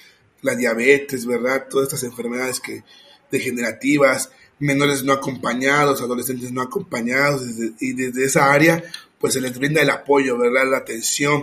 la 0.43 0.55
diabetes, 0.55 1.27
¿verdad? 1.27 1.67
Todas 1.69 1.89
estas 1.89 2.05
enfermedades 2.05 2.61
que 2.61 2.85
degenerativas, 3.31 4.31
menores 4.59 5.05
no 5.05 5.13
acompañados, 5.13 6.01
adolescentes 6.01 6.53
no 6.53 6.63
acompañados, 6.63 7.43
y 7.81 7.93
desde 7.93 8.25
esa 8.25 8.53
área, 8.53 8.83
pues 9.19 9.35
se 9.35 9.41
les 9.41 9.59
brinda 9.59 9.83
el 9.83 9.91
apoyo, 9.91 10.39
¿verdad? 10.39 10.71
La 10.71 10.79
atención. 10.79 11.43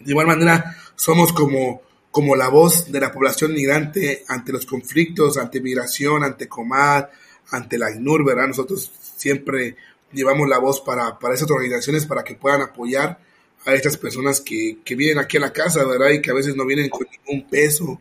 De 0.00 0.10
igual 0.10 0.26
manera, 0.26 0.76
somos 0.96 1.32
como 1.32 1.82
como 2.16 2.34
la 2.34 2.48
voz 2.48 2.90
de 2.90 2.98
la 2.98 3.12
población 3.12 3.52
migrante 3.52 4.24
ante 4.26 4.50
los 4.50 4.64
conflictos, 4.64 5.36
ante 5.36 5.60
migración, 5.60 6.24
ante 6.24 6.48
Comad, 6.48 7.04
ante 7.50 7.76
la 7.76 7.94
INUR, 7.94 8.24
¿verdad? 8.24 8.46
Nosotros 8.46 8.90
siempre 9.18 9.76
llevamos 10.12 10.48
la 10.48 10.56
voz 10.56 10.80
para, 10.80 11.18
para 11.18 11.34
esas 11.34 11.50
organizaciones 11.50 12.06
para 12.06 12.24
que 12.24 12.34
puedan 12.34 12.62
apoyar 12.62 13.18
a 13.66 13.74
estas 13.74 13.96
personas 13.96 14.40
que, 14.40 14.78
que 14.84 14.94
vienen 14.94 15.18
aquí 15.18 15.36
a 15.36 15.40
la 15.40 15.52
casa, 15.52 15.84
¿verdad? 15.84 16.10
Y 16.10 16.22
que 16.22 16.30
a 16.30 16.34
veces 16.34 16.56
no 16.56 16.64
vienen 16.64 16.88
con 16.88 17.06
ningún 17.10 17.48
peso, 17.48 18.00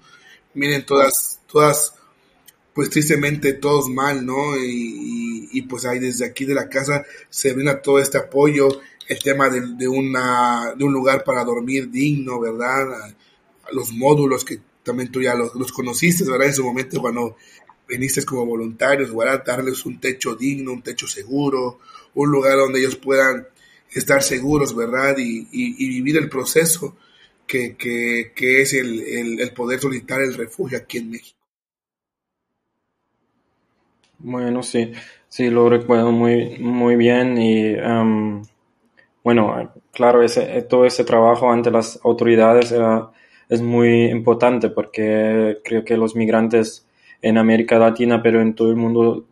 vienen 0.54 0.86
todas, 0.86 1.42
todas, 1.52 1.96
pues 2.74 2.90
tristemente 2.90 3.54
todos 3.54 3.90
mal, 3.90 4.26
¿no? 4.26 4.56
Y, 4.58 5.50
y, 5.52 5.62
pues 5.64 5.86
ahí 5.86 6.00
desde 6.00 6.26
aquí 6.26 6.46
de 6.46 6.54
la 6.54 6.70
casa 6.70 7.04
se 7.30 7.54
brinda 7.54 7.82
todo 7.82 8.00
este 8.00 8.20
apoyo, 8.20 8.70
el 9.08 9.20
tema 9.20 9.50
de, 9.50 9.62
de, 9.76 9.88
una, 9.88 10.76
de 10.78 10.84
un 10.84 10.94
lugar 10.94 11.24
para 11.24 11.44
dormir 11.44 11.90
digno, 11.90 12.40
¿verdad? 12.40 13.14
los 13.72 13.92
módulos 13.92 14.46
que 14.46 14.60
también 14.84 15.12
tú 15.12 15.22
ya 15.22 15.34
los, 15.34 15.72
conociste, 15.72 16.24
¿verdad? 16.30 16.48
En 16.48 16.54
su 16.54 16.64
momento 16.64 17.02
cuando 17.02 17.38
viniste 17.88 18.24
como 18.24 18.46
voluntarios, 18.46 19.16
¿verdad? 19.16 19.44
Darles 19.44 19.84
un 19.86 20.00
techo 20.00 20.36
digno, 20.36 20.74
un 20.74 20.84
techo 20.84 21.08
seguro, 21.08 21.80
un 22.14 22.30
lugar 22.32 22.58
donde 22.58 22.80
ellos 22.80 22.96
puedan 22.96 23.48
estar 23.92 24.22
seguros, 24.22 24.76
¿verdad? 24.76 25.16
Y, 25.18 25.46
vivir 25.88 26.18
el 26.18 26.30
proceso 26.30 26.96
que, 27.46 27.76
es 28.36 28.74
el, 28.74 29.52
poder 29.56 29.80
solicitar 29.80 30.22
el 30.22 30.34
refugio 30.34 30.78
aquí 30.78 30.98
en 30.98 31.12
México. 31.12 31.40
Bueno, 34.20 34.64
sí, 34.64 34.92
sí, 35.28 35.50
lo 35.50 35.70
recuerdo 35.70 36.12
muy, 36.12 36.58
muy 36.60 36.96
bien 36.96 37.38
y 37.38 37.76
bueno, 39.24 39.74
claro, 39.92 40.24
ese, 40.24 40.62
todo 40.64 40.86
ese 40.86 41.04
trabajo 41.04 41.52
ante 41.52 41.72
las 41.72 42.00
autoridades 42.04 42.74
es 43.50 43.62
muy 43.62 44.06
importante 44.06 44.70
porque 44.70 45.60
creo 45.64 45.84
que 45.84 45.98
los 45.98 46.16
migrantes 46.16 46.86
en 47.22 47.38
América 47.40 47.80
Latina, 47.80 48.22
pero 48.22 48.42
en 48.42 48.54
todo 48.54 48.70
el 48.70 48.76
mundo, 48.76 49.26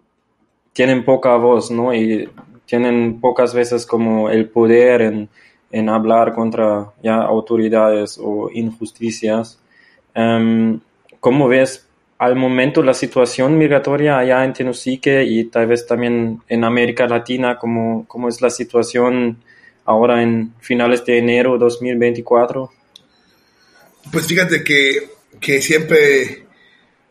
tienen 0.74 1.06
poca 1.06 1.36
voz, 1.36 1.70
¿no? 1.70 1.94
Y 1.94 2.28
tienen 2.66 3.20
pocas 3.20 3.54
veces 3.54 3.86
como 3.86 4.30
el 4.30 4.50
poder 4.50 5.02
en, 5.02 5.30
en 5.72 5.90
hablar 5.90 6.34
contra 6.34 6.92
ya 7.04 7.16
autoridades 7.16 8.20
o 8.22 8.50
injusticias. 8.52 9.60
Um, 10.16 10.80
¿Cómo 11.20 11.48
ves 11.48 11.88
al 12.18 12.36
momento 12.36 12.84
la 12.84 12.94
situación 12.94 13.58
migratoria 13.58 14.18
allá 14.18 14.46
en 14.46 14.54
Tenosique 14.54 15.24
y 15.24 15.46
tal 15.46 15.68
vez 15.68 15.86
también 15.86 16.42
en 16.48 16.64
América 16.64 17.08
Latina? 17.08 17.58
¿Cómo, 17.58 18.06
cómo 18.08 18.30
es 18.30 18.42
la 18.42 18.50
situación 18.50 19.38
ahora 19.86 20.22
en 20.22 20.54
finales 20.60 21.04
de 21.06 21.18
enero 21.18 21.58
2024? 21.58 22.72
Pues 24.12 24.28
fíjate 24.28 24.64
que, 24.64 25.10
que 25.40 25.62
siempre 25.62 26.43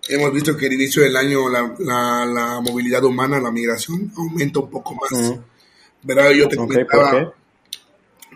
hemos 0.08 0.32
visto 0.32 0.56
que 0.56 0.66
el 0.66 0.74
inicio 0.74 1.02
del 1.02 1.16
año 1.16 1.48
la, 1.48 1.74
la, 2.26 2.60
movilidad 2.60 3.04
humana, 3.04 3.40
la 3.40 3.50
migración, 3.50 4.12
aumenta 4.16 4.60
un 4.60 4.70
poco 4.70 4.94
más. 4.94 5.34
¿Verdad? 6.02 6.30
Yo 6.32 6.48
te 6.48 6.56
comentaba, 6.56 7.32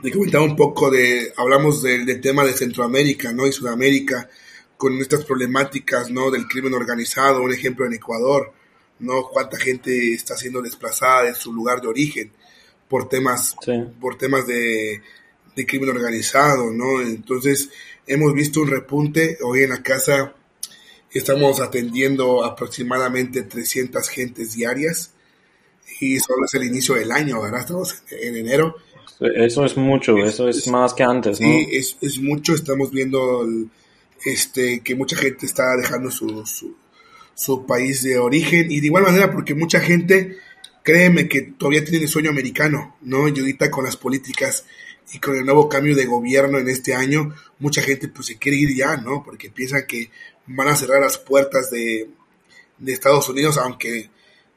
te 0.02 0.12
comentaba 0.12 0.44
un 0.44 0.56
poco 0.56 0.90
de, 0.90 1.32
hablamos 1.36 1.82
del, 1.82 2.20
tema 2.20 2.44
de 2.44 2.52
Centroamérica, 2.52 3.32
¿no? 3.32 3.46
Y 3.46 3.52
Sudamérica, 3.52 4.28
con 4.76 4.96
estas 4.98 5.24
problemáticas, 5.24 6.10
¿no? 6.10 6.30
Del 6.30 6.46
crimen 6.46 6.74
organizado, 6.74 7.42
un 7.42 7.52
ejemplo 7.52 7.86
en 7.86 7.94
Ecuador, 7.94 8.52
¿no? 9.00 9.28
Cuánta 9.28 9.58
gente 9.58 10.12
está 10.12 10.36
siendo 10.36 10.62
desplazada 10.62 11.24
de 11.24 11.34
su 11.34 11.52
lugar 11.52 11.80
de 11.80 11.88
origen 11.88 12.32
por 12.88 13.08
temas, 13.08 13.56
por 14.00 14.16
temas 14.16 14.46
de, 14.46 15.02
de 15.56 15.66
crimen 15.66 15.90
organizado, 15.90 16.70
¿no? 16.70 17.00
Entonces, 17.00 17.70
hemos 18.06 18.32
visto 18.32 18.60
un 18.60 18.68
repunte. 18.68 19.38
Hoy 19.42 19.64
en 19.64 19.70
la 19.70 19.82
casa 19.82 20.36
estamos 21.18 21.60
atendiendo 21.60 22.44
aproximadamente 22.44 23.42
300 23.42 24.08
gentes 24.08 24.54
diarias 24.54 25.12
y 26.00 26.18
solo 26.18 26.44
es 26.44 26.54
el 26.54 26.64
inicio 26.64 26.94
del 26.94 27.12
año, 27.12 27.40
¿verdad? 27.40 27.60
Estamos 27.60 28.02
en, 28.10 28.36
enero 28.36 28.76
Eso 29.20 29.64
es 29.64 29.76
mucho, 29.76 30.16
eso 30.18 30.48
es, 30.48 30.66
más 30.68 30.94
que 30.94 31.02
antes, 31.02 31.40
¿no? 31.40 31.46
Sí, 31.46 31.68
es, 31.72 31.96
es 32.00 32.18
mucho, 32.18 32.54
estamos 32.54 32.90
viendo 32.90 33.46
este, 34.24 34.80
que 34.80 34.94
mucha 34.94 35.16
gente 35.16 35.46
está 35.46 35.76
dejando 35.76 36.10
su, 36.10 36.44
su, 36.46 36.76
su, 37.34 37.66
país 37.66 38.02
de 38.02 38.18
origen 38.18 38.70
y 38.70 38.80
de 38.80 38.86
igual 38.86 39.04
manera 39.04 39.32
porque 39.32 39.54
mucha 39.54 39.80
gente, 39.80 40.36
créeme 40.86 41.26
que 41.28 41.42
todavía 41.42 41.84
tiene 41.84 42.04
el 42.04 42.08
sueño 42.08 42.30
americano, 42.30 42.96
¿no? 43.02 43.26
Y 43.26 43.36
ahorita 43.36 43.72
con 43.72 43.84
las 43.84 43.96
políticas 43.96 44.66
y 45.12 45.18
con 45.18 45.34
el 45.34 45.44
nuevo 45.44 45.68
cambio 45.68 45.96
de 45.96 46.06
gobierno 46.06 46.58
en 46.58 46.68
este 46.68 46.94
año, 46.94 47.34
mucha 47.58 47.82
gente 47.82 48.06
pues 48.06 48.28
se 48.28 48.38
quiere 48.38 48.56
ir 48.56 48.76
ya, 48.76 48.96
¿no? 48.96 49.24
Porque 49.24 49.50
piensan 49.50 49.84
que 49.88 50.12
van 50.46 50.68
a 50.68 50.76
cerrar 50.76 51.00
las 51.00 51.18
puertas 51.18 51.72
de, 51.72 52.08
de 52.78 52.92
Estados 52.92 53.28
Unidos, 53.28 53.58
aunque 53.58 54.10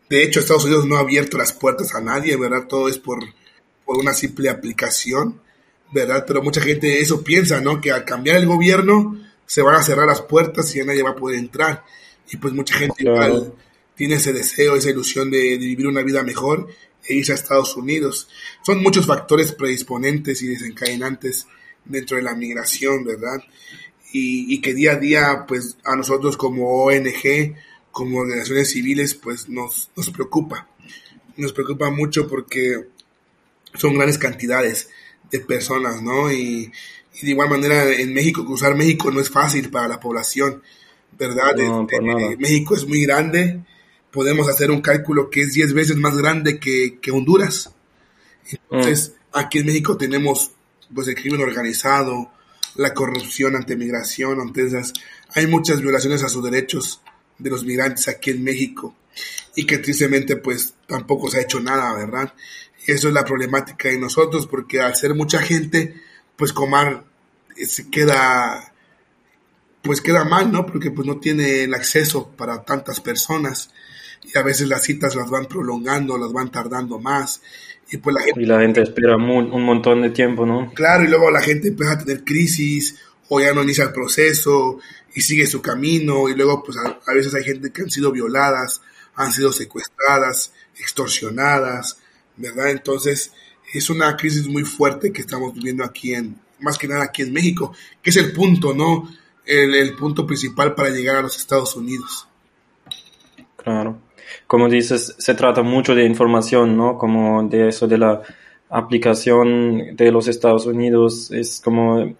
de 0.07 0.23
hecho 0.23 0.39
Estados 0.39 0.65
Unidos 0.65 0.85
no 0.85 0.97
ha 0.97 0.99
abierto 0.99 1.35
las 1.35 1.51
puertas 1.51 1.95
a 1.95 1.99
nadie, 1.99 2.37
¿verdad? 2.37 2.67
Todo 2.67 2.89
es 2.89 2.99
por 2.99 3.21
por 3.83 3.97
una 3.97 4.13
simple 4.13 4.49
aplicación, 4.49 5.41
¿verdad? 5.91 6.25
Pero 6.27 6.43
mucha 6.43 6.61
gente 6.61 7.01
eso 7.01 7.23
piensa, 7.23 7.59
¿no? 7.59 7.81
Que 7.81 7.91
al 7.91 8.05
cambiar 8.05 8.37
el 8.37 8.45
gobierno 8.45 9.19
se 9.47 9.63
van 9.63 9.73
a 9.73 9.81
cerrar 9.81 10.05
las 10.05 10.21
puertas 10.21 10.75
y 10.75 10.77
ya 10.77 10.85
nadie 10.85 11.01
va 11.01 11.09
a 11.09 11.15
poder 11.15 11.39
entrar. 11.39 11.83
Y 12.31 12.37
pues 12.37 12.53
mucha 12.53 12.75
gente 12.75 13.01
igual 13.01 13.51
tiene 13.99 14.15
ese 14.15 14.31
deseo, 14.31 14.77
esa 14.77 14.91
ilusión 14.91 15.29
de, 15.29 15.57
vivir 15.57 15.85
una 15.85 16.03
vida 16.03 16.23
mejor 16.23 16.69
e 17.03 17.15
irse 17.15 17.33
a 17.33 17.35
Estados 17.35 17.75
Unidos. 17.75 18.29
Son 18.65 18.81
muchos 18.81 19.05
factores 19.05 19.51
predisponentes 19.51 20.41
y 20.41 20.47
desencadenantes 20.47 21.47
dentro 21.83 22.15
de 22.15 22.23
la 22.23 22.33
migración, 22.33 23.03
¿verdad? 23.03 23.43
Y, 24.13 24.53
y, 24.53 24.61
que 24.61 24.73
día 24.73 24.93
a 24.93 24.95
día, 24.95 25.45
pues 25.45 25.75
a 25.83 25.97
nosotros 25.97 26.37
como 26.37 26.85
ONG, 26.85 27.57
como 27.91 28.19
organizaciones 28.19 28.71
civiles, 28.71 29.15
pues 29.15 29.49
nos, 29.49 29.91
nos 29.97 30.09
preocupa. 30.11 30.69
Nos 31.35 31.51
preocupa 31.51 31.89
mucho 31.89 32.25
porque 32.25 32.87
son 33.73 33.95
grandes 33.95 34.17
cantidades 34.17 34.91
de 35.29 35.41
personas, 35.41 36.01
¿no? 36.01 36.31
Y, 36.31 36.71
de 37.21 37.31
igual 37.31 37.49
manera 37.49 37.83
en 37.91 38.13
México, 38.13 38.45
cruzar 38.45 38.75
México 38.75 39.11
no 39.11 39.19
es 39.19 39.29
fácil 39.29 39.69
para 39.69 39.89
la 39.89 39.99
población, 39.99 40.63
¿verdad? 41.17 41.59
Este, 41.59 42.37
México 42.37 42.75
es 42.77 42.87
muy 42.87 43.01
grande, 43.01 43.59
podemos 44.11 44.47
hacer 44.49 44.71
un 44.71 44.81
cálculo 44.81 45.29
que 45.29 45.41
es 45.41 45.53
10 45.53 45.73
veces 45.73 45.97
más 45.97 46.17
grande 46.17 46.59
que, 46.59 46.99
Honduras. 47.11 47.71
Entonces, 48.49 49.13
mm. 49.33 49.37
aquí 49.37 49.59
en 49.59 49.65
México 49.67 49.97
tenemos 49.97 50.51
pues 50.93 51.07
el 51.07 51.15
crimen 51.15 51.41
organizado, 51.41 52.31
la 52.75 52.93
corrupción 52.93 53.55
ante 53.55 53.75
migración, 53.75 54.39
entonces 54.41 54.93
hay 55.35 55.45
muchas 55.47 55.81
violaciones 55.81 56.23
a 56.23 56.29
sus 56.29 56.43
derechos 56.43 57.01
de 57.37 57.49
los 57.49 57.63
migrantes 57.63 58.07
aquí 58.07 58.31
en 58.31 58.43
México 58.43 58.95
y 59.55 59.65
que 59.65 59.77
tristemente 59.77 60.35
pues 60.37 60.73
tampoco 60.87 61.29
se 61.29 61.39
ha 61.39 61.41
hecho 61.41 61.59
nada, 61.59 61.93
¿verdad? 61.93 62.33
Eso 62.85 63.07
es 63.07 63.13
la 63.13 63.25
problemática 63.25 63.89
de 63.89 63.99
nosotros, 63.99 64.47
porque 64.47 64.81
al 64.81 64.95
ser 64.95 65.13
mucha 65.13 65.39
gente, 65.41 65.95
pues 66.35 66.53
Comar 66.53 67.03
eh, 67.55 67.65
se 67.65 67.89
queda, 67.89 68.73
pues 69.83 70.01
queda 70.01 70.23
mal, 70.23 70.51
¿no? 70.51 70.65
Porque 70.65 70.89
pues 70.89 71.05
no 71.07 71.19
tiene 71.19 71.63
el 71.63 71.73
acceso 71.73 72.31
para 72.31 72.63
tantas 72.63 72.99
personas 72.99 73.71
y 74.23 74.37
a 74.37 74.43
veces 74.43 74.67
las 74.67 74.83
citas 74.83 75.15
las 75.15 75.29
van 75.29 75.45
prolongando, 75.45 76.17
las 76.17 76.31
van 76.31 76.51
tardando 76.51 76.99
más. 76.99 77.41
Y 77.91 77.97
pues 77.97 78.15
la 78.15 78.21
gente, 78.21 78.41
y 78.41 78.45
la 78.45 78.59
gente 78.59 78.81
espera 78.81 79.15
un 79.15 79.63
montón 79.63 80.01
de 80.01 80.11
tiempo, 80.11 80.45
¿no? 80.45 80.71
Claro, 80.73 81.03
y 81.03 81.07
luego 81.07 81.31
la 81.31 81.41
gente 81.41 81.69
empieza 81.69 81.93
a 81.93 81.97
tener 81.97 82.23
crisis 82.23 82.99
o 83.29 83.39
ya 83.39 83.53
no 83.53 83.63
inicia 83.63 83.85
el 83.85 83.93
proceso 83.93 84.79
y 85.13 85.21
sigue 85.21 85.47
su 85.47 85.61
camino 85.61 86.29
y 86.29 86.35
luego 86.35 86.63
pues 86.63 86.77
a, 86.77 86.99
a 87.05 87.13
veces 87.13 87.33
hay 87.33 87.43
gente 87.43 87.71
que 87.71 87.81
han 87.81 87.89
sido 87.89 88.11
violadas, 88.11 88.81
han 89.15 89.31
sido 89.31 89.51
secuestradas, 89.51 90.53
extorsionadas, 90.79 91.99
¿verdad? 92.37 92.69
Entonces, 92.69 93.33
es 93.73 93.89
una 93.89 94.15
crisis 94.17 94.47
muy 94.47 94.63
fuerte 94.63 95.11
que 95.11 95.21
estamos 95.21 95.53
viviendo 95.53 95.83
aquí 95.83 96.13
en, 96.13 96.39
más 96.59 96.77
que 96.77 96.87
nada 96.87 97.03
aquí 97.03 97.21
en 97.21 97.33
México, 97.33 97.73
que 98.01 98.09
es 98.09 98.17
el 98.17 98.31
punto, 98.31 98.73
¿no? 98.73 99.09
El, 99.45 99.95
punto 99.95 100.27
principal 100.27 100.75
para 100.75 100.89
llegar 100.89 101.15
a 101.15 101.21
los 101.23 101.37
Estados 101.37 101.75
Unidos. 101.75 102.27
Claro. 103.57 103.99
Como 104.47 104.69
dices, 104.69 105.15
se 105.17 105.33
trata 105.35 105.61
mucho 105.61 105.95
de 105.95 106.05
información, 106.05 106.77
¿no? 106.77 106.97
Como 106.97 107.43
de 107.43 107.69
eso 107.69 107.87
de 107.87 107.97
la 107.97 108.21
aplicación 108.69 109.95
de 109.95 110.11
los 110.11 110.27
Estados 110.27 110.65
Unidos, 110.65 111.31
es 111.31 111.61
como 111.63 112.13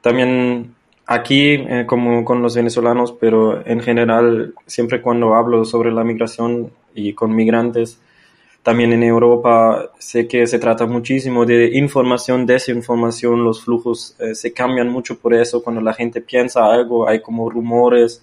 también 0.00 0.74
aquí, 1.06 1.54
eh, 1.54 1.84
como 1.86 2.24
con 2.24 2.42
los 2.42 2.56
venezolanos, 2.56 3.12
pero 3.12 3.66
en 3.66 3.80
general, 3.80 4.54
siempre 4.66 5.02
cuando 5.02 5.34
hablo 5.34 5.64
sobre 5.64 5.92
la 5.92 6.04
migración 6.04 6.72
y 6.94 7.12
con 7.12 7.34
migrantes, 7.34 8.00
también 8.62 8.92
en 8.92 9.02
Europa 9.02 9.90
sé 9.98 10.28
que 10.28 10.46
se 10.46 10.58
trata 10.58 10.86
muchísimo 10.86 11.44
de 11.44 11.76
información, 11.76 12.46
desinformación, 12.46 13.42
los 13.42 13.64
flujos 13.64 14.14
eh, 14.20 14.36
se 14.36 14.52
cambian 14.52 14.88
mucho 14.88 15.18
por 15.18 15.34
eso. 15.34 15.62
Cuando 15.64 15.80
la 15.80 15.92
gente 15.92 16.20
piensa 16.20 16.64
algo, 16.66 17.08
hay 17.08 17.20
como 17.20 17.50
rumores 17.50 18.22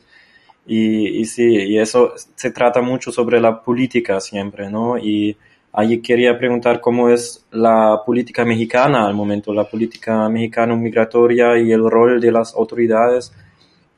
y, 0.66 1.20
y 1.20 1.26
sí, 1.26 1.46
y 1.46 1.80
eso 1.80 2.14
se 2.36 2.52
trata 2.52 2.82
mucho 2.82 3.12
sobre 3.12 3.40
la 3.40 3.62
política 3.62 4.20
siempre, 4.20 4.70
¿no? 4.70 4.98
Y 4.98 5.36
ahí 5.74 6.02
quería 6.02 6.38
preguntar 6.38 6.80
cómo 6.82 7.10
es 7.10 7.46
la 7.52 8.02
política 8.06 8.46
mexicana 8.46 9.08
al 9.08 9.14
momento, 9.14 9.54
la 9.54 9.64
política 9.64 10.30
mexicana 10.30 10.76
migratoria 10.76 11.58
y 11.58 11.72
el 11.72 11.90
rol 11.90 12.20
de 12.22 12.32
las 12.32 12.54
autoridades. 12.54 13.34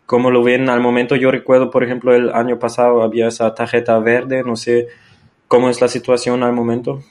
¿Cómo 0.06 0.30
lo 0.30 0.44
ven 0.44 0.70
al 0.70 0.82
momento? 0.82 1.16
Yo 1.16 1.32
recuerdo, 1.32 1.72
por 1.72 1.84
ejemplo, 1.84 2.14
el 2.14 2.30
año 2.32 2.60
pasado 2.60 3.02
había 3.02 3.28
esa 3.28 3.54
tarjeta 3.56 3.98
verde, 4.00 4.44
no 4.44 4.56
sé 4.56 4.88
¿Cómo 5.52 5.70
es 5.70 5.82
la 5.82 5.90
situación 5.90 6.44
al 6.44 6.54
momento? 6.54 7.04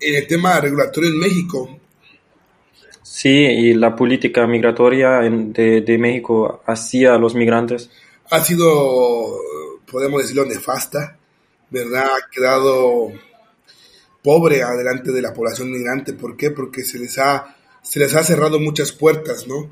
En 0.00 0.14
el 0.14 0.26
tema 0.26 0.58
regulatorio 0.58 1.10
en 1.10 1.18
México. 1.18 1.78
Sí, 3.02 3.28
y 3.28 3.74
la 3.74 3.94
política 3.94 4.46
migratoria 4.46 5.20
de, 5.20 5.98
México 6.00 6.62
hacia 6.64 7.18
los 7.18 7.34
migrantes. 7.34 7.90
Ha 8.30 8.44
sido, 8.44 9.40
podemos 9.90 10.22
decirlo, 10.22 10.44
nefasta, 10.44 11.18
¿verdad? 11.70 12.04
Ha 12.04 12.30
quedado 12.30 13.12
pobre 14.22 14.62
adelante 14.62 15.12
de 15.12 15.22
la 15.22 15.32
población 15.32 15.70
migrante. 15.70 16.12
¿Por 16.12 16.36
qué? 16.36 16.50
Porque 16.50 16.84
se 16.84 16.98
les 16.98 17.18
ha, 17.18 17.56
se 17.82 17.98
les 17.98 18.14
ha 18.14 18.22
cerrado 18.22 18.60
muchas 18.60 18.92
puertas, 18.92 19.46
¿no? 19.46 19.70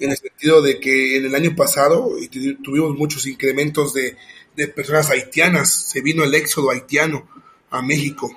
En 0.00 0.10
el 0.10 0.16
sentido 0.16 0.62
de 0.62 0.78
que 0.78 1.16
en 1.16 1.26
el 1.26 1.34
año 1.34 1.56
pasado 1.56 2.10
tuvimos 2.62 2.96
muchos 2.96 3.26
incrementos 3.26 3.92
de 3.94 4.16
de 4.58 4.66
personas 4.66 5.08
haitianas. 5.10 5.72
Se 5.72 6.02
vino 6.02 6.24
el 6.24 6.34
éxodo 6.34 6.70
haitiano 6.70 7.28
a 7.70 7.80
México. 7.80 8.36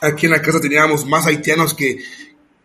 Aquí 0.00 0.26
en 0.26 0.32
la 0.32 0.42
casa 0.42 0.60
teníamos 0.60 1.06
más 1.06 1.26
haitianos 1.26 1.74
que, 1.74 1.98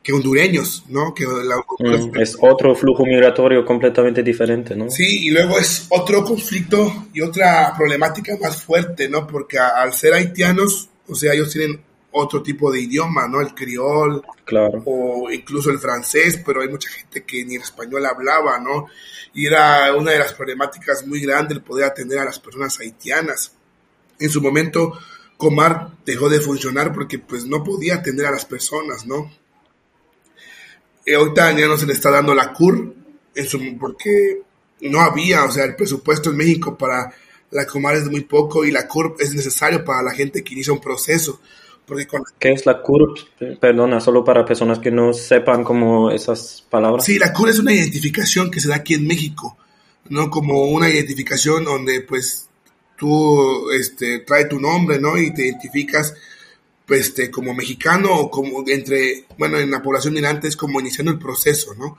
que 0.09 0.15
hondureños, 0.15 0.85
¿no? 0.89 1.13
Que 1.13 1.23
mm, 1.27 2.19
es 2.19 2.35
otro 2.41 2.73
flujo 2.73 3.05
migratorio 3.05 3.63
completamente 3.63 4.23
diferente, 4.23 4.75
¿no? 4.75 4.89
Sí, 4.89 5.27
y 5.27 5.29
luego 5.29 5.59
es 5.59 5.85
otro 5.89 6.23
conflicto 6.23 7.05
y 7.13 7.21
otra 7.21 7.75
problemática 7.77 8.35
más 8.41 8.63
fuerte, 8.63 9.07
¿no? 9.07 9.27
Porque 9.27 9.59
al 9.59 9.93
ser 9.93 10.15
haitianos, 10.15 10.89
o 11.07 11.13
sea, 11.13 11.33
ellos 11.33 11.51
tienen 11.51 11.79
otro 12.11 12.41
tipo 12.41 12.71
de 12.71 12.81
idioma, 12.81 13.27
¿no? 13.27 13.39
El 13.39 13.53
criol, 13.53 14.23
claro. 14.45 14.81
o 14.85 15.29
incluso 15.29 15.69
el 15.69 15.77
francés, 15.77 16.41
pero 16.43 16.61
hay 16.61 16.69
mucha 16.69 16.89
gente 16.89 17.23
que 17.23 17.45
ni 17.45 17.57
el 17.57 17.61
español 17.61 18.03
hablaba, 18.07 18.57
¿no? 18.57 18.87
Y 19.35 19.45
era 19.45 19.95
una 19.95 20.11
de 20.11 20.19
las 20.19 20.33
problemáticas 20.33 21.05
muy 21.05 21.19
grandes 21.21 21.55
el 21.55 21.63
poder 21.63 21.85
atender 21.85 22.17
a 22.17 22.25
las 22.25 22.39
personas 22.39 22.79
haitianas. 22.79 23.53
En 24.17 24.29
su 24.31 24.41
momento, 24.41 24.93
Comar 25.37 25.91
dejó 26.03 26.29
de 26.29 26.39
funcionar 26.39 26.91
porque 26.93 27.19
pues 27.19 27.45
no 27.45 27.63
podía 27.63 27.95
atender 27.95 28.25
a 28.25 28.31
las 28.31 28.45
personas, 28.45 29.05
¿no? 29.05 29.31
Y 31.09 31.13
ahorita 31.15 31.57
ya 31.57 31.67
no 31.67 31.77
se 31.77 31.85
le 31.85 31.93
está 31.93 32.11
dando 32.11 32.33
la 32.35 32.53
CUR, 32.53 32.93
en 33.35 33.47
su, 33.47 33.77
porque 33.79 34.41
no 34.81 35.01
había, 35.01 35.43
o 35.43 35.51
sea, 35.51 35.65
el 35.65 35.75
presupuesto 35.75 36.29
en 36.29 36.37
México 36.37 36.77
para 36.77 37.11
la 37.51 37.65
Comar 37.65 37.95
es 37.95 38.09
muy 38.09 38.21
poco 38.21 38.63
y 38.63 38.71
la 38.71 38.87
CUR 38.87 39.15
es 39.19 39.33
necesario 39.33 39.83
para 39.83 40.03
la 40.03 40.11
gente 40.11 40.43
que 40.43 40.53
inicia 40.53 40.73
un 40.73 40.81
proceso 40.81 41.39
¿Qué 42.37 42.51
es 42.51 42.65
la 42.65 42.81
CURP? 42.81 43.17
Perdona, 43.59 43.99
solo 43.99 44.23
para 44.23 44.45
personas 44.45 44.79
que 44.79 44.91
no 44.91 45.13
sepan 45.13 45.63
como 45.63 46.11
esas 46.11 46.63
palabras. 46.69 47.05
Sí, 47.05 47.17
la 47.17 47.33
CURP 47.33 47.49
es 47.49 47.59
una 47.59 47.73
identificación 47.73 48.51
que 48.51 48.59
se 48.59 48.69
da 48.69 48.75
aquí 48.75 48.93
en 48.93 49.07
México, 49.07 49.57
¿no? 50.09 50.29
Como 50.29 50.65
una 50.65 50.89
identificación 50.89 51.63
donde 51.63 52.01
pues 52.01 52.47
tú 52.97 53.71
este, 53.71 54.19
trae 54.19 54.45
tu 54.45 54.59
nombre, 54.59 54.99
¿no? 54.99 55.17
Y 55.17 55.33
te 55.33 55.47
identificas 55.47 56.13
este, 56.89 57.29
como 57.29 57.53
mexicano 57.53 58.13
o 58.13 58.31
como 58.31 58.63
entre, 58.67 59.25
bueno, 59.37 59.59
en 59.59 59.71
la 59.71 59.81
población 59.81 60.13
migrante 60.13 60.47
es 60.47 60.55
como 60.55 60.79
iniciando 60.79 61.11
el 61.11 61.19
proceso, 61.19 61.73
¿no? 61.75 61.97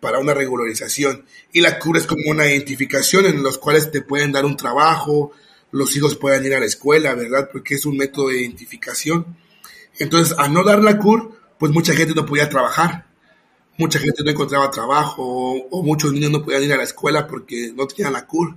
Para 0.00 0.18
una 0.18 0.34
regularización. 0.34 1.24
Y 1.52 1.60
la 1.60 1.78
CUR 1.78 1.96
es 1.96 2.06
como 2.06 2.30
una 2.30 2.46
identificación 2.46 3.26
en 3.26 3.42
los 3.42 3.58
cuales 3.58 3.90
te 3.90 4.02
pueden 4.02 4.32
dar 4.32 4.44
un 4.44 4.56
trabajo, 4.56 5.32
los 5.72 5.96
hijos 5.96 6.16
puedan 6.16 6.44
ir 6.44 6.54
a 6.54 6.60
la 6.60 6.66
escuela, 6.66 7.14
¿verdad? 7.14 7.48
Porque 7.52 7.74
es 7.74 7.86
un 7.86 7.96
método 7.96 8.28
de 8.28 8.40
identificación. 8.40 9.36
Entonces, 9.98 10.36
al 10.38 10.52
no 10.52 10.64
dar 10.64 10.82
la 10.82 10.98
CUR, 10.98 11.32
pues 11.58 11.72
mucha 11.72 11.94
gente 11.94 12.14
no 12.14 12.26
podía 12.26 12.48
trabajar, 12.48 13.06
mucha 13.78 13.98
gente 13.98 14.22
no 14.22 14.30
encontraba 14.30 14.70
trabajo 14.70 15.22
o, 15.70 15.82
muchos 15.82 16.12
niños 16.12 16.30
no 16.30 16.44
podían 16.44 16.64
ir 16.64 16.72
a 16.72 16.76
la 16.76 16.84
escuela 16.84 17.26
porque 17.26 17.72
no 17.74 17.86
tenían 17.86 18.12
la 18.12 18.26
CUR. 18.26 18.56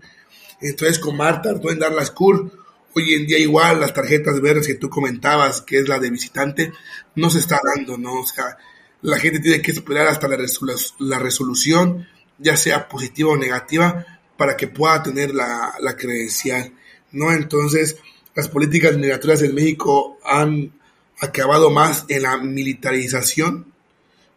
Entonces, 0.62 1.00
con 1.00 1.16
Marta 1.16 1.54
tardó 1.54 1.72
en 1.72 1.80
dar 1.80 1.94
la 1.94 2.06
CUR 2.08 2.59
Hoy 2.96 3.14
en 3.14 3.28
día 3.28 3.38
igual 3.38 3.80
las 3.80 3.94
tarjetas 3.94 4.42
verdes 4.42 4.68
que 4.68 4.76
tú 4.76 4.90
comentabas, 4.90 5.62
que 5.62 5.80
es 5.80 5.88
la 5.88 6.00
de 6.00 6.10
visitante, 6.10 6.72
no 7.16 7.30
se 7.30 7.40
está 7.40 7.60
dando, 7.76 7.98
¿no? 7.98 8.22
O 8.22 8.26
sea, 8.26 8.58
la 9.02 9.20
gente 9.20 9.40
tiene 9.40 9.62
que 9.62 9.72
esperar 9.72 10.08
hasta 10.08 10.28
la, 10.28 10.38
la 11.00 11.20
resolución, 11.20 12.08
ya 12.38 12.58
sea 12.58 12.88
positiva 12.88 13.32
o 13.32 13.38
negativa, 13.38 14.06
para 14.38 14.56
que 14.56 14.68
pueda 14.68 15.04
tener 15.04 15.34
la, 15.34 15.74
la 15.82 15.96
credencial, 15.96 16.74
¿no? 17.12 17.32
Entonces, 17.32 17.98
las 18.36 18.48
políticas 18.48 18.96
migratorias 18.98 19.42
en 19.42 19.54
México 19.54 20.18
han 20.24 20.72
acabado 21.20 21.70
más 21.70 22.06
en 22.08 22.24
la 22.24 22.38
militarización, 22.38 23.66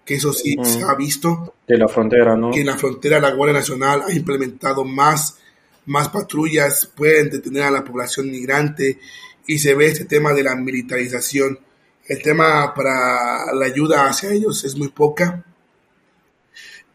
que 0.04 0.16
eso 0.16 0.32
sí 0.32 0.56
se 0.62 0.82
ha 0.82 0.94
visto. 0.94 1.54
De 1.66 1.78
la 1.78 1.88
frontera, 1.88 2.36
¿no? 2.36 2.50
Que 2.50 2.60
en 2.60 2.66
la 2.66 2.76
frontera 2.76 3.20
la 3.20 3.30
Guardia 3.30 3.60
Nacional 3.60 4.02
ha 4.06 4.12
implementado 4.12 4.84
más, 4.84 5.38
más 5.86 6.08
patrullas, 6.08 6.86
pueden 6.86 7.30
detener 7.30 7.64
a 7.64 7.70
la 7.70 7.84
población 7.84 8.30
migrante 8.30 8.98
y 9.46 9.58
se 9.58 9.74
ve 9.74 9.86
este 9.86 10.04
tema 10.04 10.32
de 10.32 10.44
la 10.44 10.54
militarización. 10.54 11.58
El 12.06 12.22
tema 12.22 12.74
para 12.74 13.52
la 13.54 13.66
ayuda 13.66 14.06
hacia 14.08 14.32
ellos 14.32 14.64
es 14.64 14.76
muy 14.76 14.88
poca 14.88 15.44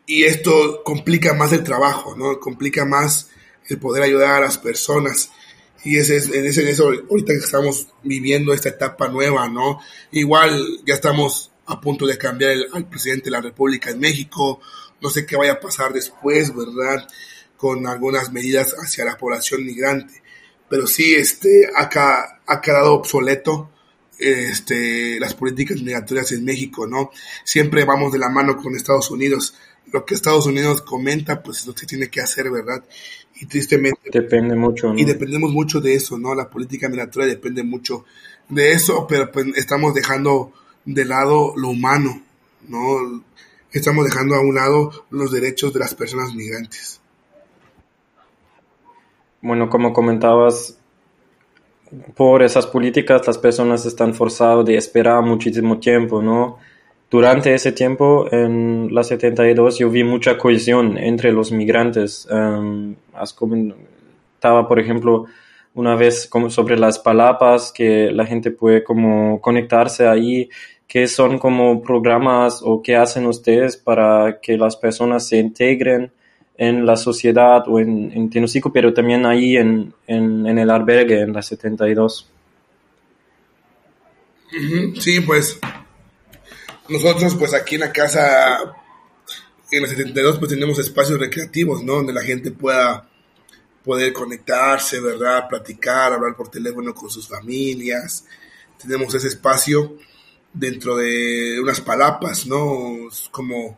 y 0.05 0.23
esto 0.23 0.83
complica 0.83 1.33
más 1.33 1.51
el 1.51 1.63
trabajo, 1.63 2.15
¿no? 2.15 2.39
Complica 2.39 2.85
más 2.85 3.29
el 3.67 3.77
poder 3.77 4.03
ayudar 4.03 4.35
a 4.35 4.39
las 4.39 4.57
personas. 4.57 5.31
Y 5.83 5.97
ese 5.97 6.15
es, 6.15 6.29
en 6.33 6.45
ese, 6.45 6.61
en 6.61 6.69
eso, 6.69 6.85
ahorita 7.09 7.33
que 7.33 7.39
estamos 7.39 7.87
viviendo 8.03 8.53
esta 8.53 8.69
etapa 8.69 9.09
nueva, 9.09 9.49
¿no? 9.49 9.79
Igual 10.11 10.65
ya 10.85 10.95
estamos 10.95 11.51
a 11.65 11.79
punto 11.81 12.05
de 12.07 12.17
cambiar 12.17 12.51
el, 12.51 12.67
al 12.73 12.87
presidente 12.87 13.25
de 13.25 13.31
la 13.31 13.41
República 13.41 13.89
en 13.89 13.99
México, 13.99 14.61
no 15.01 15.09
sé 15.09 15.25
qué 15.25 15.35
vaya 15.35 15.53
a 15.53 15.59
pasar 15.59 15.93
después, 15.93 16.55
¿verdad? 16.55 17.05
Con 17.57 17.87
algunas 17.87 18.31
medidas 18.31 18.75
hacia 18.77 19.05
la 19.05 19.17
población 19.17 19.65
migrante. 19.65 20.21
Pero 20.69 20.87
sí, 20.87 21.15
este, 21.15 21.69
acá 21.75 22.41
ha 22.45 22.61
quedado 22.61 22.93
obsoleto 22.93 23.71
este, 24.19 25.19
las 25.19 25.33
políticas 25.33 25.81
migratorias 25.81 26.31
en 26.31 26.45
México, 26.45 26.87
¿no? 26.87 27.11
Siempre 27.43 27.83
vamos 27.83 28.11
de 28.11 28.19
la 28.19 28.29
mano 28.29 28.57
con 28.57 28.75
Estados 28.75 29.11
Unidos 29.11 29.53
lo 29.91 30.05
que 30.05 30.15
Estados 30.15 30.45
Unidos 30.45 30.81
comenta, 30.81 31.41
pues 31.41 31.59
es 31.59 31.67
lo 31.67 31.73
que 31.73 31.85
tiene 31.85 32.09
que 32.09 32.21
hacer, 32.21 32.49
¿verdad? 32.51 32.83
Y 33.35 33.45
tristemente... 33.45 34.09
Depende 34.11 34.55
mucho, 34.55 34.93
¿no? 34.93 34.99
Y 34.99 35.05
dependemos 35.05 35.51
mucho 35.51 35.79
de 35.79 35.93
eso, 35.93 36.17
¿no? 36.17 36.35
La 36.35 36.49
política 36.49 36.89
migratoria 36.89 37.27
depende 37.27 37.63
mucho 37.63 38.05
de 38.49 38.73
eso, 38.73 39.05
pero 39.07 39.31
pues 39.31 39.47
estamos 39.55 39.93
dejando 39.93 40.51
de 40.85 41.05
lado 41.05 41.53
lo 41.55 41.69
humano, 41.69 42.21
¿no? 42.67 43.23
Estamos 43.71 44.05
dejando 44.05 44.35
a 44.35 44.41
un 44.41 44.55
lado 44.55 45.05
los 45.09 45.31
derechos 45.31 45.73
de 45.73 45.79
las 45.79 45.93
personas 45.93 46.33
migrantes. 46.33 47.01
Bueno, 49.41 49.69
como 49.69 49.93
comentabas, 49.93 50.79
por 52.15 52.43
esas 52.43 52.67
políticas 52.67 53.25
las 53.27 53.37
personas 53.37 53.85
están 53.85 54.13
forzadas 54.13 54.65
de 54.65 54.75
esperar 54.75 55.21
muchísimo 55.23 55.79
tiempo, 55.79 56.21
¿no? 56.21 56.57
Durante 57.09 57.53
ese 57.53 57.71
tiempo, 57.71 58.27
en 58.31 58.93
la 58.93 59.03
72, 59.03 59.77
yo 59.79 59.89
vi 59.89 60.03
mucha 60.03 60.37
cohesión 60.37 60.97
entre 60.97 61.31
los 61.31 61.53
migrantes. 61.53 62.27
Um, 62.29 62.95
estaba, 64.35 64.67
por 64.67 64.79
ejemplo, 64.79 65.25
una 65.73 65.95
vez 65.95 66.27
como 66.27 66.49
sobre 66.49 66.77
las 66.77 66.99
palapas, 66.99 67.71
que 67.71 68.11
la 68.11 68.25
gente 68.25 68.51
puede 68.51 68.83
como 68.83 69.39
conectarse 69.39 70.05
ahí, 70.05 70.49
qué 70.85 71.07
son 71.07 71.37
como 71.37 71.81
programas 71.81 72.61
o 72.63 72.81
qué 72.81 72.97
hacen 72.97 73.25
ustedes 73.25 73.77
para 73.77 74.39
que 74.41 74.57
las 74.57 74.75
personas 74.75 75.27
se 75.27 75.37
integren 75.37 76.11
en 76.57 76.85
la 76.85 76.95
sociedad 76.95 77.63
o 77.67 77.79
en, 77.79 78.11
en 78.11 78.29
Tenosico, 78.29 78.73
pero 78.73 78.93
también 78.93 79.25
ahí 79.25 79.57
en, 79.57 79.93
en, 80.07 80.45
en 80.47 80.57
el 80.57 80.69
albergue, 80.69 81.21
en 81.21 81.33
la 81.33 81.41
72. 81.41 82.29
Sí, 84.99 85.19
pues 85.21 85.59
nosotros, 86.89 87.35
pues 87.35 87.53
aquí 87.53 87.75
en 87.75 87.81
la 87.81 87.91
casa, 87.91 88.59
en 89.71 89.81
la 89.81 89.87
72, 89.87 90.39
pues 90.39 90.49
tenemos 90.49 90.79
espacios 90.79 91.19
recreativos, 91.19 91.83
¿no? 91.83 91.95
Donde 91.95 92.13
la 92.13 92.23
gente 92.23 92.51
pueda 92.51 93.07
poder 93.83 94.11
conectarse, 94.13 94.99
¿verdad? 94.99 95.47
Platicar, 95.47 96.13
hablar 96.13 96.35
por 96.35 96.49
teléfono 96.49 96.93
con 96.93 97.09
sus 97.09 97.27
familias. 97.27 98.25
Tenemos 98.81 99.13
ese 99.13 99.27
espacio 99.27 99.97
dentro 100.53 100.97
de 100.97 101.59
unas 101.61 101.81
palapas, 101.81 102.47
¿no? 102.47 103.09
Como, 103.31 103.77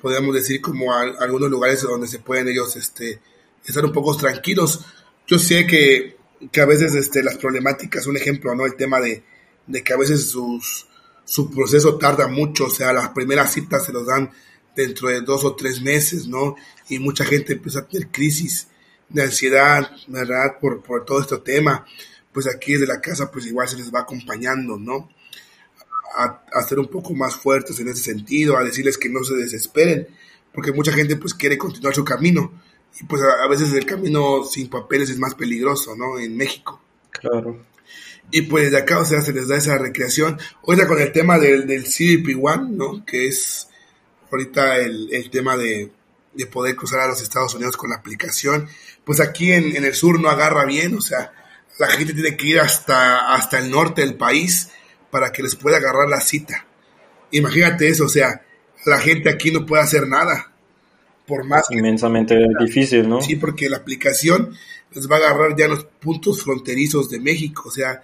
podríamos 0.00 0.34
decir, 0.34 0.60
como 0.60 0.92
algunos 0.94 1.50
lugares 1.50 1.82
donde 1.82 2.08
se 2.08 2.18
pueden 2.18 2.48
ellos 2.48 2.76
este, 2.76 3.20
estar 3.64 3.84
un 3.84 3.92
poco 3.92 4.16
tranquilos. 4.16 4.84
Yo 5.26 5.38
sé 5.38 5.66
que, 5.66 6.16
que 6.50 6.60
a 6.60 6.66
veces 6.66 6.94
este, 6.94 7.22
las 7.22 7.36
problemáticas, 7.36 8.06
un 8.06 8.16
ejemplo, 8.16 8.54
¿no? 8.54 8.66
El 8.66 8.76
tema 8.76 9.00
de, 9.00 9.22
de 9.66 9.82
que 9.82 9.92
a 9.92 9.96
veces 9.96 10.28
sus 10.28 10.86
su 11.30 11.48
proceso 11.48 11.96
tarda 11.96 12.26
mucho, 12.26 12.64
o 12.64 12.70
sea, 12.70 12.92
las 12.92 13.10
primeras 13.10 13.52
citas 13.52 13.86
se 13.86 13.92
los 13.92 14.04
dan 14.04 14.32
dentro 14.74 15.10
de 15.10 15.20
dos 15.20 15.44
o 15.44 15.54
tres 15.54 15.80
meses, 15.80 16.26
¿no? 16.26 16.56
Y 16.88 16.98
mucha 16.98 17.24
gente 17.24 17.52
empieza 17.52 17.78
a 17.78 17.86
tener 17.86 18.08
crisis 18.08 18.66
de 19.08 19.22
ansiedad, 19.22 19.92
¿verdad? 20.08 20.58
Por, 20.60 20.82
por 20.82 21.04
todo 21.04 21.20
este 21.20 21.38
tema. 21.38 21.86
Pues 22.32 22.48
aquí 22.48 22.72
desde 22.72 22.88
la 22.88 23.00
casa, 23.00 23.30
pues 23.30 23.46
igual 23.46 23.68
se 23.68 23.76
les 23.76 23.94
va 23.94 24.00
acompañando, 24.00 24.76
¿no? 24.76 25.08
A, 26.12 26.42
a, 26.52 26.62
ser 26.62 26.80
un 26.80 26.88
poco 26.88 27.14
más 27.14 27.36
fuertes 27.36 27.78
en 27.78 27.88
ese 27.88 28.02
sentido, 28.02 28.56
a 28.56 28.64
decirles 28.64 28.98
que 28.98 29.08
no 29.08 29.22
se 29.22 29.34
desesperen, 29.34 30.08
porque 30.52 30.72
mucha 30.72 30.92
gente 30.92 31.14
pues 31.16 31.34
quiere 31.34 31.56
continuar 31.56 31.94
su 31.94 32.04
camino 32.04 32.52
y 32.98 33.04
pues 33.04 33.22
a, 33.22 33.44
a 33.44 33.48
veces 33.48 33.72
el 33.72 33.86
camino 33.86 34.44
sin 34.44 34.68
papeles 34.68 35.10
es 35.10 35.18
más 35.18 35.34
peligroso, 35.34 35.94
¿no? 35.96 36.18
En 36.18 36.36
México. 36.36 36.80
Claro. 37.10 37.64
Y 38.30 38.42
pues 38.42 38.70
de 38.70 38.78
acá, 38.78 38.98
o 39.00 39.04
sea, 39.04 39.20
se 39.22 39.32
les 39.32 39.48
da 39.48 39.56
esa 39.56 39.78
recreación. 39.78 40.38
Ahorita 40.66 40.86
con 40.86 41.00
el 41.00 41.12
tema 41.12 41.38
del, 41.38 41.66
del 41.66 41.84
CBP 41.84 42.38
One, 42.42 42.70
¿no? 42.70 43.04
Que 43.04 43.26
es 43.26 43.68
ahorita 44.30 44.78
el, 44.78 45.08
el 45.12 45.30
tema 45.30 45.56
de, 45.56 45.90
de, 46.34 46.46
poder 46.46 46.76
cruzar 46.76 47.00
a 47.00 47.08
los 47.08 47.20
Estados 47.20 47.54
Unidos 47.54 47.76
con 47.76 47.90
la 47.90 47.96
aplicación. 47.96 48.68
Pues 49.04 49.20
aquí 49.20 49.52
en, 49.52 49.76
en, 49.76 49.84
el 49.84 49.94
sur 49.94 50.20
no 50.20 50.28
agarra 50.28 50.64
bien, 50.64 50.96
o 50.96 51.00
sea, 51.00 51.32
la 51.78 51.88
gente 51.88 52.14
tiene 52.14 52.36
que 52.36 52.46
ir 52.46 52.60
hasta, 52.60 53.34
hasta 53.34 53.58
el 53.58 53.70
norte 53.70 54.02
del 54.02 54.14
país 54.14 54.68
para 55.10 55.32
que 55.32 55.42
les 55.42 55.56
pueda 55.56 55.78
agarrar 55.78 56.08
la 56.08 56.20
cita. 56.20 56.66
Imagínate 57.32 57.88
eso, 57.88 58.06
o 58.06 58.08
sea, 58.08 58.42
la 58.86 58.98
gente 58.98 59.28
aquí 59.28 59.50
no 59.50 59.66
puede 59.66 59.82
hacer 59.82 60.06
nada. 60.06 60.52
Por 61.26 61.44
más 61.44 61.66
Inmensamente 61.70 62.36
difícil, 62.58 63.08
¿no? 63.08 63.22
Sí, 63.22 63.36
porque 63.36 63.68
la 63.68 63.76
aplicación 63.76 64.54
les 64.92 65.08
va 65.08 65.16
a 65.16 65.18
agarrar 65.18 65.56
ya 65.56 65.68
los 65.68 65.84
puntos 65.84 66.42
fronterizos 66.42 67.08
de 67.08 67.20
México, 67.20 67.64
o 67.68 67.70
sea, 67.70 68.02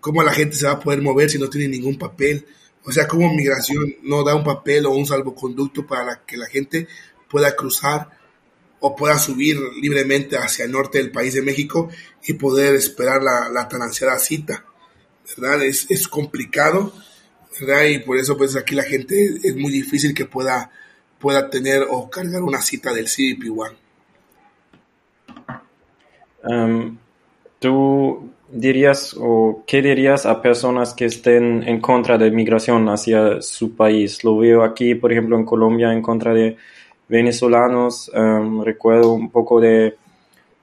cómo 0.00 0.22
la 0.22 0.32
gente 0.32 0.56
se 0.56 0.66
va 0.66 0.72
a 0.72 0.80
poder 0.80 1.02
mover 1.02 1.30
si 1.30 1.38
no 1.38 1.48
tiene 1.48 1.68
ningún 1.68 1.98
papel. 1.98 2.46
O 2.84 2.92
sea, 2.92 3.06
cómo 3.06 3.32
migración 3.34 3.96
no 4.02 4.24
da 4.24 4.34
un 4.34 4.44
papel 4.44 4.86
o 4.86 4.90
un 4.90 5.06
salvoconducto 5.06 5.86
para 5.86 6.24
que 6.24 6.36
la 6.36 6.46
gente 6.46 6.88
pueda 7.28 7.54
cruzar 7.54 8.08
o 8.80 8.96
pueda 8.96 9.18
subir 9.18 9.58
libremente 9.80 10.38
hacia 10.38 10.64
el 10.64 10.72
norte 10.72 10.98
del 10.98 11.10
país 11.10 11.34
de 11.34 11.42
México 11.42 11.90
y 12.26 12.34
poder 12.34 12.74
esperar 12.74 13.22
la, 13.22 13.50
la 13.52 13.68
tan 13.68 13.82
ansiada 13.82 14.18
cita. 14.18 14.64
¿Verdad? 15.36 15.64
Es, 15.64 15.90
es 15.90 16.08
complicado, 16.08 16.92
¿verdad? 17.60 17.84
Y 17.84 17.98
por 18.00 18.16
eso 18.18 18.36
pues 18.36 18.56
aquí 18.56 18.74
la 18.74 18.82
gente 18.82 19.38
es 19.42 19.56
muy 19.56 19.72
difícil 19.72 20.14
que 20.14 20.24
pueda, 20.24 20.70
pueda 21.18 21.48
tener 21.50 21.86
o 21.88 22.08
cargar 22.10 22.42
una 22.42 22.60
cita 22.60 22.92
del 22.92 23.06
CBP 23.06 23.50
One. 23.56 23.76
Um, 26.42 26.96
tú 27.58 28.30
dirías 28.52 29.14
o 29.18 29.62
qué 29.66 29.82
dirías 29.82 30.26
a 30.26 30.42
personas 30.42 30.94
que 30.94 31.04
estén 31.04 31.62
en 31.66 31.80
contra 31.80 32.18
de 32.18 32.30
migración 32.30 32.88
hacia 32.88 33.40
su 33.42 33.76
país? 33.76 34.24
Lo 34.24 34.38
veo 34.38 34.64
aquí, 34.64 34.94
por 34.94 35.12
ejemplo, 35.12 35.36
en 35.36 35.44
Colombia 35.44 35.92
en 35.92 36.02
contra 36.02 36.34
de 36.34 36.56
venezolanos. 37.08 38.10
Um, 38.14 38.62
recuerdo 38.62 39.12
un 39.12 39.30
poco 39.30 39.60
de 39.60 39.96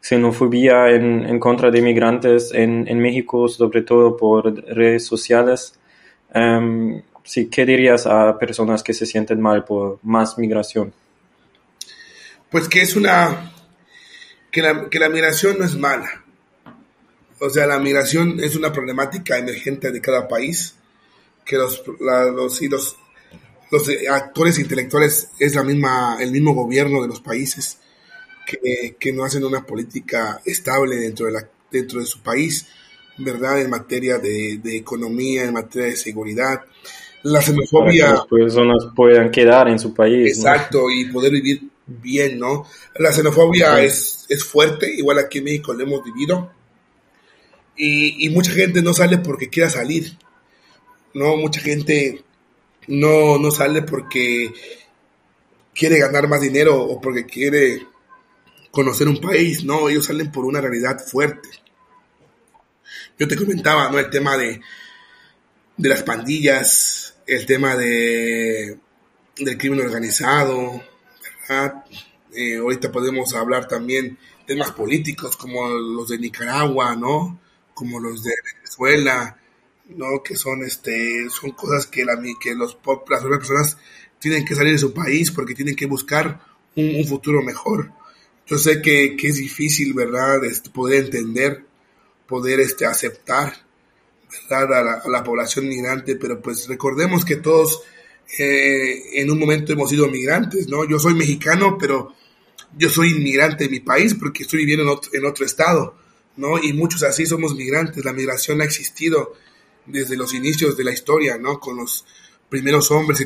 xenofobia 0.01 0.89
en, 0.91 1.25
en 1.25 1.39
contra 1.39 1.71
de 1.71 1.81
migrantes 1.81 2.51
en, 2.53 2.87
en, 2.87 2.99
México, 2.99 3.47
sobre 3.47 3.81
todo 3.81 4.15
por 4.15 4.53
redes 4.53 5.05
sociales. 5.05 5.73
Um, 6.33 7.01
¿qué 7.51 7.65
dirías 7.65 8.05
a 8.05 8.37
personas 8.39 8.83
que 8.83 8.93
se 8.93 9.05
sienten 9.05 9.41
mal 9.41 9.65
por 9.65 9.99
más 10.03 10.37
migración? 10.37 10.93
Pues 12.49 12.69
que 12.69 12.81
es 12.81 12.95
una... 12.95 13.51
que 14.51 14.61
la, 14.61 14.89
que 14.89 14.99
la 14.99 15.09
migración 15.09 15.57
no 15.59 15.65
es 15.65 15.75
mala 15.75 16.23
o 17.39 17.49
sea, 17.49 17.67
la 17.67 17.79
migración 17.79 18.39
es 18.39 18.55
una 18.55 18.73
problemática 18.73 19.37
emergente 19.37 19.91
de 19.91 20.01
cada 20.01 20.27
país, 20.27 20.75
que 21.45 21.55
los, 21.55 21.83
la, 21.99 22.25
los, 22.25 22.61
y 22.61 22.67
los, 22.67 22.97
los 23.71 23.89
actores 24.09 24.57
intelectuales 24.59 25.29
es 25.39 25.55
la 25.55 25.63
misma, 25.63 26.17
el 26.19 26.31
mismo 26.31 26.53
gobierno 26.53 27.01
de 27.01 27.07
los 27.07 27.21
países 27.21 27.77
que, 28.47 28.95
que 28.97 29.11
no 29.11 29.25
hacen 29.25 29.43
una 29.43 29.65
política 29.65 30.41
estable 30.45 30.95
dentro 30.95 31.25
de, 31.25 31.33
la, 31.33 31.49
dentro 31.69 31.99
de 31.99 32.05
su 32.05 32.21
país, 32.21 32.67
¿verdad? 33.17 33.61
En 33.61 33.69
materia 33.69 34.17
de, 34.17 34.59
de 34.63 34.77
economía, 34.77 35.43
en 35.43 35.53
materia 35.53 35.89
de 35.89 35.95
seguridad. 35.97 36.61
La 37.23 37.41
xenofobia... 37.41 38.05
Para 38.05 38.15
que 38.15 38.19
las 38.19 38.27
personas 38.27 38.87
puedan 38.95 39.31
quedar 39.31 39.67
en 39.67 39.79
su 39.79 39.93
país. 39.93 40.37
Exacto, 40.37 40.83
¿no? 40.83 40.91
y 40.91 41.05
poder 41.11 41.33
vivir 41.33 41.63
bien, 41.85 42.39
¿no? 42.39 42.65
La 42.97 43.11
xenofobia 43.11 43.83
es, 43.83 44.25
es 44.29 44.43
fuerte, 44.43 44.93
igual 44.93 45.19
aquí 45.19 45.39
en 45.39 45.45
México 45.45 45.73
lo 45.73 45.83
hemos 45.83 46.03
vivido 46.03 46.51
Y, 47.75 48.29
mucha 48.29 48.51
gente 48.51 48.81
no 48.81 48.93
sale 48.93 49.17
porque 49.17 49.49
quiera 49.49 49.69
salir, 49.69 50.17
¿no? 51.13 51.35
Mucha 51.35 51.59
gente 51.59 52.23
no, 52.87 53.37
no 53.37 53.51
sale 53.51 53.81
porque 53.81 54.51
quiere 55.73 55.99
ganar 55.99 56.27
más 56.27 56.41
dinero 56.41 56.81
o 56.81 56.99
porque 56.99 57.25
quiere 57.25 57.85
conocer 58.77 59.07
un 59.07 59.19
país, 59.19 59.63
no, 59.63 59.89
ellos 59.89 60.05
salen 60.05 60.31
por 60.31 60.45
una 60.45 60.61
realidad 60.61 61.03
fuerte. 61.03 61.49
Yo 63.17 63.27
te 63.27 63.35
comentaba, 63.35 63.89
¿no? 63.89 63.97
El 63.97 64.11
tema 64.11 64.37
de, 64.37 64.61
de 65.75 65.89
las 65.89 66.03
pandillas, 66.03 67.15
el 67.25 67.47
tema 67.47 67.75
de, 67.75 68.77
del 69.35 69.57
crimen 69.57 69.79
organizado. 69.79 70.79
Eh, 72.35 72.57
ahorita 72.57 72.91
podemos 72.91 73.33
hablar 73.33 73.67
también 73.67 74.19
temas 74.45 74.69
políticos 74.73 75.35
como 75.35 75.67
los 75.69 76.09
de 76.09 76.19
Nicaragua, 76.19 76.95
¿no? 76.95 77.39
Como 77.73 77.99
los 77.99 78.21
de 78.23 78.33
Venezuela, 78.53 79.39
¿no? 79.87 80.21
Que 80.23 80.35
son, 80.35 80.63
este, 80.63 81.27
son 81.31 81.49
cosas 81.53 81.87
que, 81.87 82.05
la, 82.05 82.13
que 82.39 82.53
los, 82.53 82.77
las 83.09 83.23
personas 83.23 83.75
tienen 84.19 84.45
que 84.45 84.53
salir 84.53 84.73
de 84.73 84.77
su 84.77 84.93
país 84.93 85.31
porque 85.31 85.55
tienen 85.55 85.75
que 85.75 85.87
buscar 85.87 86.39
un, 86.75 87.03
futuro 87.07 87.41
mejor. 87.41 87.91
Yo 88.47 88.57
sé 88.57 88.81
que, 88.81 89.15
que 89.17 89.27
es 89.27 89.37
difícil, 89.37 89.93
¿verdad? 89.93 90.43
Este, 90.45 90.69
poder 90.69 91.05
entender, 91.05 91.65
poder 92.27 92.61
este, 92.61 92.85
aceptar, 92.85 93.53
¿verdad? 94.49 95.01
A 95.05 95.09
la, 95.09 95.23
población 95.23 95.67
migrante, 95.67 96.15
pero 96.15 96.41
pues 96.41 96.67
recordemos 96.67 97.25
que 97.25 97.37
todos 97.37 97.81
eh, 98.39 99.19
en 99.21 99.29
un 99.31 99.39
momento 99.39 99.73
hemos 99.73 99.89
sido 99.89 100.07
migrantes, 100.07 100.67
¿no? 100.67 100.87
Yo 100.87 100.97
soy 100.97 101.13
mexicano, 101.13 101.77
pero 101.77 102.13
yo 102.77 102.89
soy 102.89 103.11
inmigrante 103.11 103.65
de 103.65 103.69
mi 103.69 103.79
país 103.81 104.15
porque 104.15 104.43
estoy 104.43 104.59
viviendo 104.59 104.83
en 104.83 104.89
otro, 104.89 105.11
en 105.13 105.25
otro 105.25 105.45
estado, 105.45 105.97
¿no? 106.37 106.61
Y 106.61 106.71
muchos 106.71 107.03
así 107.03 107.25
somos 107.25 107.53
migrantes. 107.53 108.05
La 108.05 108.13
migración 108.13 108.61
ha 108.61 108.65
existido 108.65 109.33
desde 109.85 110.15
los 110.15 110.33
inicios 110.33 110.77
de 110.77 110.83
la 110.85 110.91
historia, 110.91 111.37
¿no? 111.37 111.59
Con 111.59 111.77
los 111.77 112.05
primeros 112.49 112.91
hombres 112.91 113.25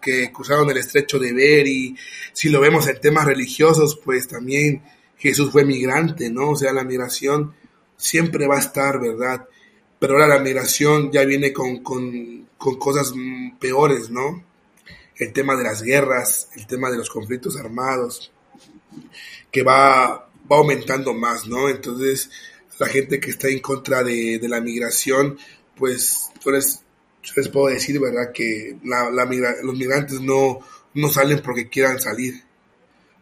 que, 0.00 0.32
cruzaron 0.32 0.70
el 0.70 0.78
estrecho 0.78 1.18
de 1.18 1.32
Beri. 1.32 1.96
Si 2.32 2.48
lo 2.48 2.60
vemos 2.60 2.88
en 2.88 3.00
temas 3.00 3.26
religiosos, 3.26 3.98
pues 4.04 4.28
también 4.28 4.82
Jesús 5.16 5.50
fue 5.50 5.64
migrante, 5.64 6.30
¿no? 6.30 6.50
O 6.50 6.56
sea, 6.56 6.72
la 6.72 6.84
migración 6.84 7.54
siempre 7.96 8.46
va 8.46 8.56
a 8.56 8.60
estar, 8.60 9.00
¿verdad? 9.00 9.46
Pero 9.98 10.14
ahora 10.14 10.28
la 10.28 10.38
migración 10.38 11.10
ya 11.10 11.24
viene 11.24 11.52
con, 11.52 11.82
con, 11.82 12.48
con 12.56 12.78
cosas 12.78 13.12
peores, 13.58 14.10
¿no? 14.10 14.44
El 15.16 15.32
tema 15.32 15.56
de 15.56 15.64
las 15.64 15.82
guerras, 15.82 16.48
el 16.56 16.66
tema 16.66 16.90
de 16.90 16.98
los 16.98 17.10
conflictos 17.10 17.56
armados, 17.56 18.32
que 19.50 19.62
va, 19.62 20.08
va 20.50 20.56
aumentando 20.56 21.14
más, 21.14 21.46
¿no? 21.46 21.68
Entonces, 21.68 22.30
la 22.78 22.86
gente 22.86 23.18
que 23.18 23.30
está 23.30 23.48
en 23.48 23.58
contra 23.58 24.04
de, 24.04 24.38
de 24.38 24.48
la 24.48 24.60
migración, 24.60 25.36
pues, 25.76 26.30
pues 26.44 26.82
yo 27.22 27.32
les 27.36 27.48
puedo 27.48 27.66
decir, 27.68 27.98
¿verdad? 28.00 28.32
Que 28.32 28.76
la, 28.84 29.10
la 29.10 29.24
los 29.62 29.76
migrantes 29.76 30.20
no, 30.20 30.60
no 30.94 31.08
salen 31.08 31.40
porque 31.40 31.68
quieran 31.68 32.00
salir, 32.00 32.42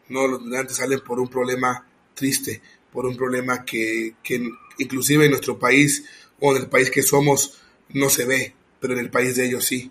no, 0.08 0.26
los 0.28 0.42
migrantes 0.42 0.76
salen 0.76 1.00
por 1.00 1.18
un 1.18 1.28
problema 1.28 1.86
triste, 2.14 2.62
por 2.92 3.06
un 3.06 3.16
problema 3.16 3.64
que, 3.64 4.14
que 4.22 4.48
inclusive 4.78 5.24
en 5.24 5.30
nuestro 5.30 5.58
país 5.58 6.04
o 6.40 6.54
en 6.54 6.62
el 6.62 6.68
país 6.68 6.90
que 6.90 7.02
somos 7.02 7.58
no 7.90 8.08
se 8.08 8.24
ve, 8.24 8.54
pero 8.80 8.94
en 8.94 9.00
el 9.00 9.10
país 9.10 9.36
de 9.36 9.46
ellos 9.46 9.64
sí, 9.64 9.90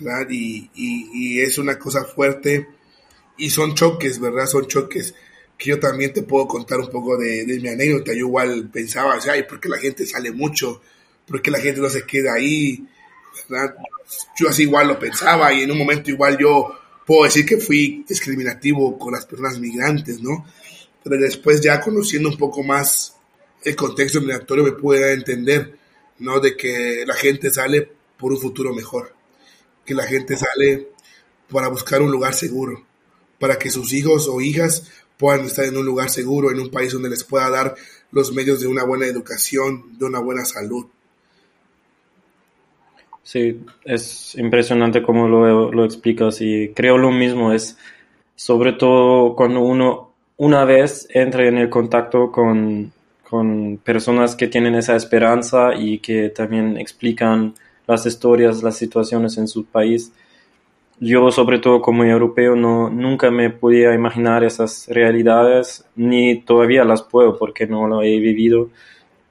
¿verdad? 0.00 0.26
Y, 0.30 0.70
y, 0.74 1.10
y 1.12 1.40
es 1.40 1.58
una 1.58 1.78
cosa 1.78 2.04
fuerte 2.04 2.68
y 3.36 3.50
son 3.50 3.74
choques, 3.74 4.18
¿verdad? 4.20 4.46
Son 4.46 4.66
choques 4.66 5.14
que 5.56 5.70
yo 5.70 5.80
también 5.80 6.12
te 6.12 6.22
puedo 6.22 6.46
contar 6.46 6.78
un 6.80 6.90
poco 6.90 7.16
de, 7.16 7.44
de 7.44 7.60
mi 7.60 7.68
anécdota. 7.68 8.12
Yo 8.12 8.20
igual 8.20 8.70
pensaba, 8.72 9.16
o 9.16 9.20
sea, 9.20 9.34
¿por 9.46 9.60
qué 9.60 9.68
la 9.68 9.78
gente 9.78 10.06
sale 10.06 10.30
mucho? 10.30 10.80
¿Por 11.26 11.42
qué 11.42 11.50
la 11.50 11.60
gente 11.60 11.80
no 11.80 11.90
se 11.90 12.06
queda 12.06 12.34
ahí? 12.34 12.86
Yo 14.38 14.48
así 14.48 14.62
igual 14.62 14.88
lo 14.88 14.98
pensaba 14.98 15.52
y 15.52 15.62
en 15.62 15.70
un 15.70 15.78
momento 15.78 16.10
igual 16.10 16.36
yo 16.38 16.72
puedo 17.06 17.24
decir 17.24 17.46
que 17.46 17.58
fui 17.58 18.04
discriminativo 18.08 18.98
con 18.98 19.12
las 19.12 19.26
personas 19.26 19.58
migrantes, 19.58 20.20
¿no? 20.20 20.46
Pero 21.02 21.16
después 21.16 21.60
ya 21.60 21.80
conociendo 21.80 22.28
un 22.28 22.36
poco 22.36 22.62
más 22.62 23.14
el 23.62 23.74
contexto 23.74 24.20
migratorio 24.20 24.64
me 24.64 24.72
pude 24.72 25.12
entender, 25.12 25.78
¿no? 26.18 26.40
De 26.40 26.56
que 26.56 27.04
la 27.06 27.14
gente 27.14 27.50
sale 27.50 27.90
por 28.18 28.32
un 28.32 28.38
futuro 28.38 28.74
mejor, 28.74 29.14
que 29.84 29.94
la 29.94 30.04
gente 30.04 30.36
sale 30.36 30.88
para 31.50 31.68
buscar 31.68 32.02
un 32.02 32.10
lugar 32.10 32.34
seguro, 32.34 32.84
para 33.38 33.58
que 33.58 33.70
sus 33.70 33.92
hijos 33.92 34.28
o 34.28 34.40
hijas 34.40 34.90
puedan 35.16 35.46
estar 35.46 35.64
en 35.64 35.76
un 35.76 35.86
lugar 35.86 36.10
seguro, 36.10 36.50
en 36.50 36.60
un 36.60 36.70
país 36.70 36.92
donde 36.92 37.10
les 37.10 37.24
pueda 37.24 37.48
dar 37.50 37.74
los 38.10 38.32
medios 38.32 38.60
de 38.60 38.66
una 38.66 38.84
buena 38.84 39.06
educación, 39.06 39.98
de 39.98 40.04
una 40.04 40.20
buena 40.20 40.44
salud. 40.44 40.86
Sí, 43.30 43.60
es 43.84 44.34
impresionante 44.36 45.02
cómo 45.02 45.28
lo, 45.28 45.70
lo 45.70 45.84
explicas 45.84 46.40
y 46.40 46.70
creo 46.70 46.96
lo 46.96 47.10
mismo, 47.10 47.52
es 47.52 47.76
sobre 48.34 48.72
todo 48.72 49.36
cuando 49.36 49.60
uno 49.60 50.14
una 50.38 50.64
vez 50.64 51.06
entra 51.10 51.46
en 51.46 51.58
el 51.58 51.68
contacto 51.68 52.32
con, 52.32 52.90
con 53.28 53.76
personas 53.84 54.34
que 54.34 54.46
tienen 54.48 54.76
esa 54.76 54.96
esperanza 54.96 55.74
y 55.74 55.98
que 55.98 56.30
también 56.30 56.78
explican 56.78 57.52
las 57.86 58.06
historias, 58.06 58.62
las 58.62 58.78
situaciones 58.78 59.36
en 59.36 59.46
su 59.46 59.66
país, 59.66 60.10
yo 60.98 61.30
sobre 61.30 61.58
todo 61.58 61.82
como 61.82 62.04
europeo 62.04 62.56
no 62.56 62.88
nunca 62.88 63.30
me 63.30 63.50
podía 63.50 63.92
imaginar 63.92 64.42
esas 64.42 64.88
realidades 64.88 65.84
ni 65.96 66.40
todavía 66.40 66.82
las 66.82 67.02
puedo 67.02 67.36
porque 67.36 67.66
no 67.66 67.88
lo 67.88 68.02
he 68.02 68.18
vivido 68.20 68.70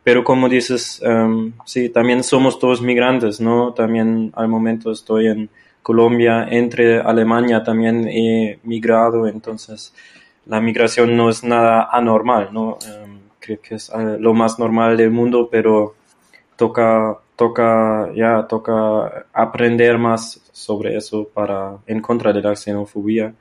pero 0.07 0.23
como 0.23 0.47
dices 0.47 1.01
um, 1.05 1.51
sí 1.65 1.89
también 1.89 2.23
somos 2.23 2.59
todos 2.59 2.81
migrantes 2.81 3.41
no 3.41 3.73
también 3.73 4.31
al 4.37 4.47
momento 4.47 4.89
estoy 4.89 5.27
en 5.27 5.49
Colombia 5.83 6.47
entre 6.49 7.01
Alemania 7.01 7.61
también 7.61 8.07
he 8.07 8.57
migrado 8.63 9.27
entonces 9.27 9.93
la 10.45 10.61
migración 10.61 11.17
no 11.17 11.29
es 11.29 11.43
nada 11.43 11.89
anormal 11.91 12.47
no 12.53 12.77
em, 12.87 13.19
creo 13.37 13.59
que 13.61 13.75
es 13.75 13.89
eh, 13.89 14.15
lo 14.17 14.33
más 14.33 14.57
normal 14.57 14.95
del 14.95 15.11
mundo 15.11 15.49
pero 15.51 15.95
toca 16.55 17.17
toca 17.35 18.09
ya 18.15 18.47
toca 18.47 19.25
aprender 19.33 19.97
más 19.97 20.39
sobre 20.53 20.95
eso 20.95 21.27
para 21.33 21.79
en 21.85 21.99
contra 21.99 22.31
de 22.31 22.41
la 22.41 22.55
xenofobia. 22.55 23.33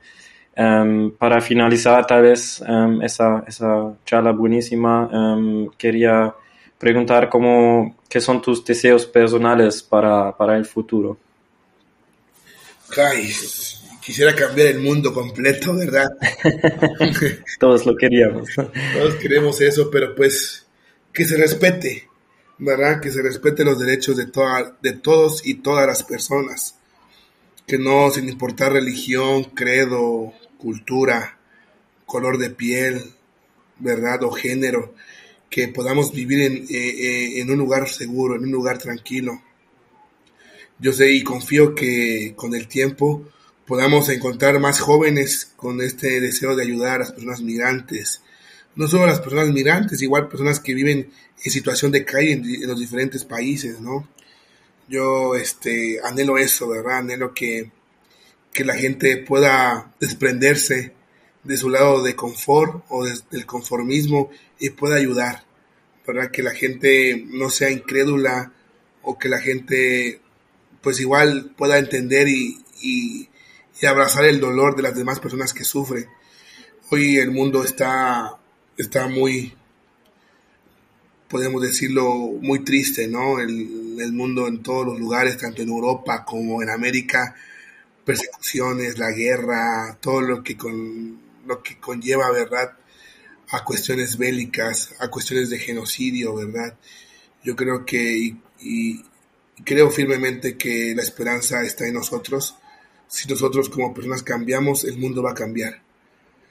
Em, 0.53 1.11
para 1.11 1.39
finalizar 1.39 2.05
tal 2.05 2.23
vez 2.23 2.61
em, 2.67 3.01
esa, 3.03 3.43
esa 3.47 3.93
charla 4.03 4.31
buenísima 4.31 5.07
em, 5.13 5.69
quería 5.77 6.33
preguntar 6.77 7.29
cómo 7.29 7.95
qué 8.09 8.21
son 8.21 8.41
tus 8.41 8.63
deseos 8.63 9.05
personales 9.05 9.81
para, 9.83 10.35
para 10.37 10.57
el 10.57 10.65
futuro 10.65 11.17
Ay, 12.95 13.31
quisiera 14.01 14.33
cambiar 14.33 14.67
el 14.67 14.79
mundo 14.79 15.13
completo, 15.13 15.75
¿verdad? 15.75 16.07
Todos 17.59 17.85
lo 17.85 17.95
queríamos. 17.95 18.49
Todos 18.55 19.15
queremos 19.15 19.59
eso, 19.61 19.91
pero 19.91 20.15
pues 20.15 20.65
que 21.11 21.25
se 21.25 21.35
respete, 21.37 22.07
¿verdad? 22.57 23.01
Que 23.01 23.11
se 23.11 23.21
respeten 23.21 23.65
los 23.65 23.79
derechos 23.79 24.15
de, 24.15 24.27
toda, 24.27 24.77
de 24.81 24.93
todos 24.93 25.45
y 25.45 25.55
todas 25.55 25.85
las 25.85 26.03
personas. 26.03 26.75
Que 27.65 27.77
no, 27.77 28.09
sin 28.09 28.29
importar 28.29 28.71
religión, 28.71 29.43
credo, 29.43 30.33
cultura, 30.57 31.37
color 32.05 32.37
de 32.37 32.51
piel, 32.51 33.13
¿verdad? 33.79 34.23
O 34.23 34.31
género, 34.31 34.93
que 35.49 35.67
podamos 35.69 36.11
vivir 36.11 36.41
en, 36.41 36.57
eh, 36.57 36.67
eh, 36.69 37.41
en 37.41 37.49
un 37.49 37.57
lugar 37.57 37.87
seguro, 37.89 38.35
en 38.35 38.43
un 38.43 38.51
lugar 38.51 38.77
tranquilo. 38.77 39.41
Yo 40.79 40.93
sé 40.93 41.11
y 41.11 41.23
confío 41.23 41.73
que 41.73 42.33
con 42.35 42.53
el 42.53 42.67
tiempo 42.67 43.25
podamos 43.65 44.09
encontrar 44.09 44.59
más 44.59 44.79
jóvenes 44.79 45.51
con 45.55 45.81
este 45.81 46.21
deseo 46.21 46.55
de 46.55 46.63
ayudar 46.63 46.95
a 46.95 46.99
las 46.99 47.11
personas 47.11 47.41
migrantes. 47.41 48.21
No 48.75 48.87
solo 48.87 49.03
a 49.03 49.07
las 49.07 49.19
personas 49.19 49.49
migrantes, 49.49 50.01
igual 50.01 50.29
personas 50.29 50.59
que 50.59 50.73
viven 50.73 51.09
en 51.43 51.51
situación 51.51 51.91
de 51.91 52.05
calle 52.05 52.33
en, 52.33 52.67
los 52.67 52.79
diferentes 52.79 53.25
países, 53.25 53.81
¿no? 53.81 54.07
Yo 54.87 55.35
este, 55.35 55.99
anhelo 56.03 56.37
eso, 56.37 56.69
¿verdad? 56.69 56.99
Anhelo 56.99 57.33
que, 57.33 57.71
que 58.53 58.63
la 58.63 58.75
gente 58.75 59.17
pueda 59.17 59.93
desprenderse 59.99 60.93
de 61.47 61.55
su 61.55 61.69
lado 61.69 62.03
de 62.03 62.15
confort 62.15 62.83
o 62.89 63.05
del 63.05 63.45
conformismo 63.45 64.29
y 64.59 64.71
pueda 64.71 64.97
ayudar, 64.97 65.45
¿verdad? 66.05 66.29
Que 66.29 66.43
la 66.43 66.51
gente 66.51 67.25
no 67.29 67.49
sea 67.49 67.71
incrédula 67.71 68.51
o 69.01 69.17
que 69.17 69.29
la 69.29 69.39
gente 69.39 70.19
pues 70.81 70.99
igual 70.99 71.53
pueda 71.57 71.77
entender 71.77 72.27
y, 72.27 72.59
y, 72.81 73.29
y 73.81 73.85
abrazar 73.85 74.25
el 74.25 74.41
dolor 74.41 74.75
de 74.75 74.83
las 74.83 74.95
demás 74.95 75.21
personas 75.21 75.53
que 75.53 75.63
sufren. 75.63 76.07
Hoy 76.91 77.17
el 77.17 77.31
mundo 77.31 77.63
está, 77.63 78.37
está 78.77 79.07
muy, 79.07 79.53
podemos 81.29 81.61
decirlo, 81.61 82.13
muy 82.41 82.65
triste, 82.65 83.07
¿no? 83.07 83.39
El, 83.39 83.97
el, 83.99 84.11
mundo 84.11 84.47
en 84.47 84.61
todos 84.61 84.85
los 84.85 84.99
lugares, 84.99 85.37
tanto 85.37 85.61
en 85.61 85.69
Europa 85.69 86.25
como 86.25 86.61
en 86.61 86.69
América, 86.69 87.35
persecuciones, 88.03 88.99
la 88.99 89.11
guerra, 89.11 89.97
todo 90.01 90.21
lo 90.21 90.43
que, 90.43 90.57
con, 90.57 91.26
lo 91.47 91.63
que 91.63 91.79
conlleva, 91.79 92.31
¿verdad? 92.31 92.77
A 93.49 93.63
cuestiones 93.63 94.17
bélicas, 94.17 94.93
a 94.99 95.09
cuestiones 95.09 95.49
de 95.49 95.59
genocidio, 95.59 96.35
¿verdad? 96.35 96.77
Yo 97.43 97.55
creo 97.55 97.85
que 97.85 98.35
y, 98.59 99.03
creo 99.63 99.89
firmemente 99.89 100.57
que 100.57 100.93
la 100.95 101.01
esperanza 101.01 101.63
está 101.63 101.87
en 101.87 101.95
nosotros. 101.95 102.55
Si 103.07 103.27
nosotros 103.27 103.69
como 103.69 103.93
personas 103.93 104.23
cambiamos, 104.23 104.83
el 104.83 104.97
mundo 104.97 105.23
va 105.23 105.31
a 105.31 105.35
cambiar. 105.35 105.81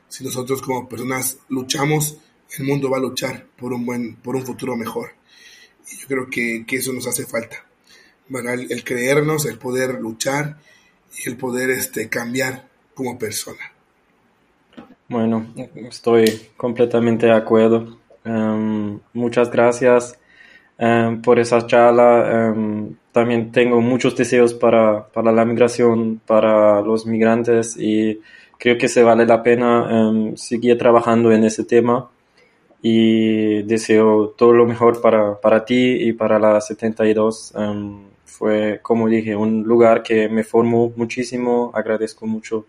Si 0.08 0.24
nosotros 0.24 0.62
como 0.62 0.88
personas 0.88 1.38
luchamos, 1.48 2.18
el 2.58 2.64
mundo 2.64 2.90
va 2.90 2.98
a 2.98 3.00
luchar 3.00 3.46
por 3.56 3.72
un 3.72 3.84
buen, 3.84 4.16
por 4.16 4.36
un 4.36 4.46
futuro 4.46 4.76
mejor. 4.76 5.12
Y 5.90 5.98
yo 5.98 6.06
creo 6.06 6.30
que, 6.30 6.64
eso 6.68 6.92
nos 6.92 7.06
hace 7.06 7.26
falta. 7.26 7.64
El, 8.28 8.82
creernos, 8.82 9.44
el 9.46 9.58
poder 9.58 10.00
luchar 10.00 10.58
y 11.18 11.28
el 11.28 11.36
poder 11.36 11.70
este, 11.70 12.08
cambiar 12.08 12.68
como 12.94 13.18
persona. 13.18 13.75
Bueno, 15.08 15.46
estoy 15.88 16.24
completamente 16.56 17.26
de 17.26 17.32
acuerdo. 17.32 17.96
Em, 18.24 18.98
muchas 19.12 19.50
gracias 19.50 20.18
em, 20.78 21.22
por 21.22 21.38
esa 21.38 21.64
charla. 21.66 22.48
Em, 22.48 22.96
también 23.12 23.52
tengo 23.52 23.80
muchos 23.80 24.16
deseos 24.16 24.52
para, 24.52 25.06
para, 25.08 25.30
la 25.32 25.44
migración, 25.44 26.20
para 26.26 26.80
los 26.82 27.06
migrantes 27.06 27.76
y 27.78 28.20
creo 28.58 28.76
que 28.78 28.88
se 28.88 29.02
vale 29.04 29.26
la 29.26 29.42
pena 29.42 30.32
seguir 30.36 30.76
trabajando 30.78 31.30
en 31.32 31.44
ese 31.44 31.64
tema 31.64 32.10
y 32.82 33.62
deseo 33.62 34.30
todo 34.36 34.52
lo 34.52 34.66
mejor 34.66 35.00
para, 35.00 35.40
para 35.40 35.64
ti 35.64 36.08
y 36.08 36.12
para 36.14 36.38
la 36.38 36.60
72. 36.60 37.54
fue, 38.24 38.80
como 38.82 39.08
dije, 39.08 39.36
un 39.36 39.62
lugar 39.64 40.02
que 40.02 40.28
me 40.28 40.44
formó 40.44 40.92
muchísimo. 40.96 41.70
Agradezco 41.74 42.26
mucho 42.26 42.66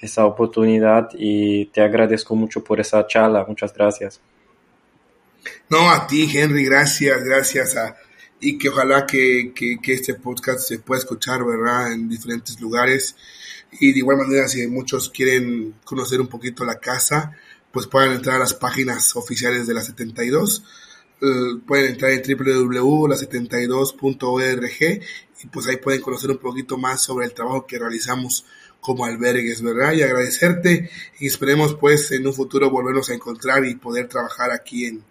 esa 0.00 0.26
oportunidad 0.26 1.08
y 1.14 1.66
te 1.66 1.80
agradezco 1.80 2.34
mucho 2.34 2.62
por 2.62 2.80
esa 2.80 3.06
charla. 3.06 3.44
Muchas 3.46 3.72
gracias. 3.72 4.20
No, 5.68 5.90
a 5.90 6.06
ti, 6.06 6.28
Henry, 6.32 6.64
gracias, 6.64 7.24
gracias 7.24 7.76
a, 7.76 7.96
y 8.40 8.56
que 8.58 8.68
ojalá 8.68 9.06
que, 9.06 9.52
este 9.86 10.14
podcast 10.14 10.60
se 10.60 10.78
pueda 10.80 11.00
escuchar, 11.00 11.44
¿verdad?, 11.44 11.92
en 11.92 12.08
diferentes 12.08 12.60
lugares. 12.60 13.16
Y 13.80 13.92
de 13.92 13.98
igual 13.98 14.18
manera, 14.18 14.46
si 14.48 14.66
muchos 14.66 15.10
quieren 15.10 15.74
conocer 15.84 16.20
un 16.20 16.26
poquito 16.28 16.64
la 16.64 16.78
casa, 16.78 17.32
pues 17.72 17.86
pueden 17.86 18.12
entrar 18.12 18.36
a 18.36 18.40
las 18.40 18.54
páginas 18.54 19.16
oficiales 19.16 19.66
de 19.66 19.74
la 19.74 19.82
72. 19.82 20.64
Eh, 21.20 21.26
pueden 21.66 21.92
entrar 21.92 22.12
en 22.12 22.22
www.la72.org 22.22 25.02
y 25.42 25.46
pues 25.48 25.66
ahí 25.66 25.76
pueden 25.78 26.00
conocer 26.00 26.30
un 26.30 26.38
poquito 26.38 26.78
más 26.78 27.02
sobre 27.02 27.26
el 27.26 27.34
trabajo 27.34 27.66
que 27.66 27.78
realizamos 27.78 28.46
como 28.80 29.04
albergues, 29.04 29.62
¿verdad? 29.62 29.92
Y 29.92 30.02
agradecerte 30.02 30.90
y 31.18 31.26
esperemos 31.26 31.74
pues 31.74 32.12
en 32.12 32.26
un 32.26 32.34
futuro 32.34 32.70
volvernos 32.70 33.10
a 33.10 33.14
encontrar 33.14 33.64
y 33.64 33.74
poder 33.74 34.08
trabajar 34.08 34.50
aquí 34.52 34.86
en, 34.86 35.02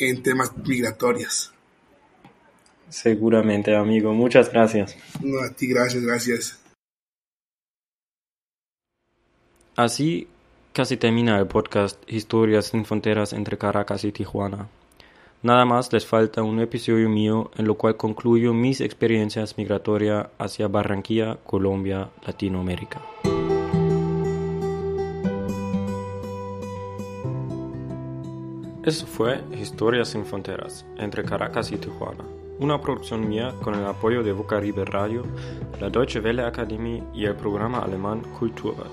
en 0.00 0.22
temas 0.22 0.56
migratorios. 0.56 1.52
Seguramente, 2.88 3.74
amigo. 3.76 4.12
Muchas 4.12 4.50
gracias. 4.50 4.96
No, 5.22 5.40
a 5.40 5.50
ti, 5.50 5.68
gracias, 5.68 6.02
gracias. 6.02 6.60
Así 9.76 10.28
casi 10.72 10.96
termina 10.96 11.38
el 11.38 11.46
podcast 11.46 12.02
Historias 12.06 12.66
sin 12.66 12.84
fronteras 12.84 13.32
entre 13.32 13.56
Caracas 13.56 14.04
y 14.04 14.12
Tijuana. 14.12 14.68
Nada 15.42 15.64
más 15.64 15.90
les 15.90 16.04
falta 16.04 16.42
un 16.42 16.60
episodio 16.60 17.08
mío 17.08 17.50
en 17.56 17.66
lo 17.66 17.76
cual 17.76 17.96
concluyo 17.96 18.52
mis 18.52 18.82
experiencias 18.82 19.56
migratorias 19.56 20.26
hacia 20.38 20.68
Barranquilla, 20.68 21.38
Colombia, 21.46 22.10
Latinoamérica. 22.26 23.00
Eso 28.84 29.06
fue 29.06 29.40
Historias 29.58 30.08
sin 30.08 30.26
Fronteras 30.26 30.84
entre 30.98 31.24
Caracas 31.24 31.72
y 31.72 31.78
Tijuana, 31.78 32.24
una 32.58 32.78
producción 32.78 33.26
mía 33.26 33.54
con 33.62 33.74
el 33.74 33.86
apoyo 33.86 34.22
de 34.22 34.32
Vocaribe 34.32 34.84
Radio, 34.84 35.24
la 35.80 35.88
Deutsche 35.88 36.20
Welle 36.20 36.42
Academy 36.42 37.02
y 37.14 37.24
el 37.24 37.34
programa 37.34 37.78
alemán 37.78 38.20
Kulturrat. 38.38 38.92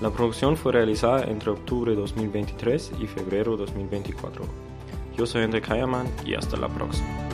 La 0.00 0.08
producción 0.08 0.56
fue 0.56 0.72
realizada 0.72 1.24
entre 1.24 1.50
octubre 1.50 1.90
de 1.90 2.00
2023 2.00 2.92
y 3.00 3.06
febrero 3.06 3.58
de 3.58 3.66
2024. 3.66 4.63
Yo 5.16 5.26
soy 5.26 5.44
André 5.44 5.62
Kayerman 5.62 6.08
y 6.24 6.34
hasta 6.34 6.56
la 6.56 6.68
próxima. 6.68 7.33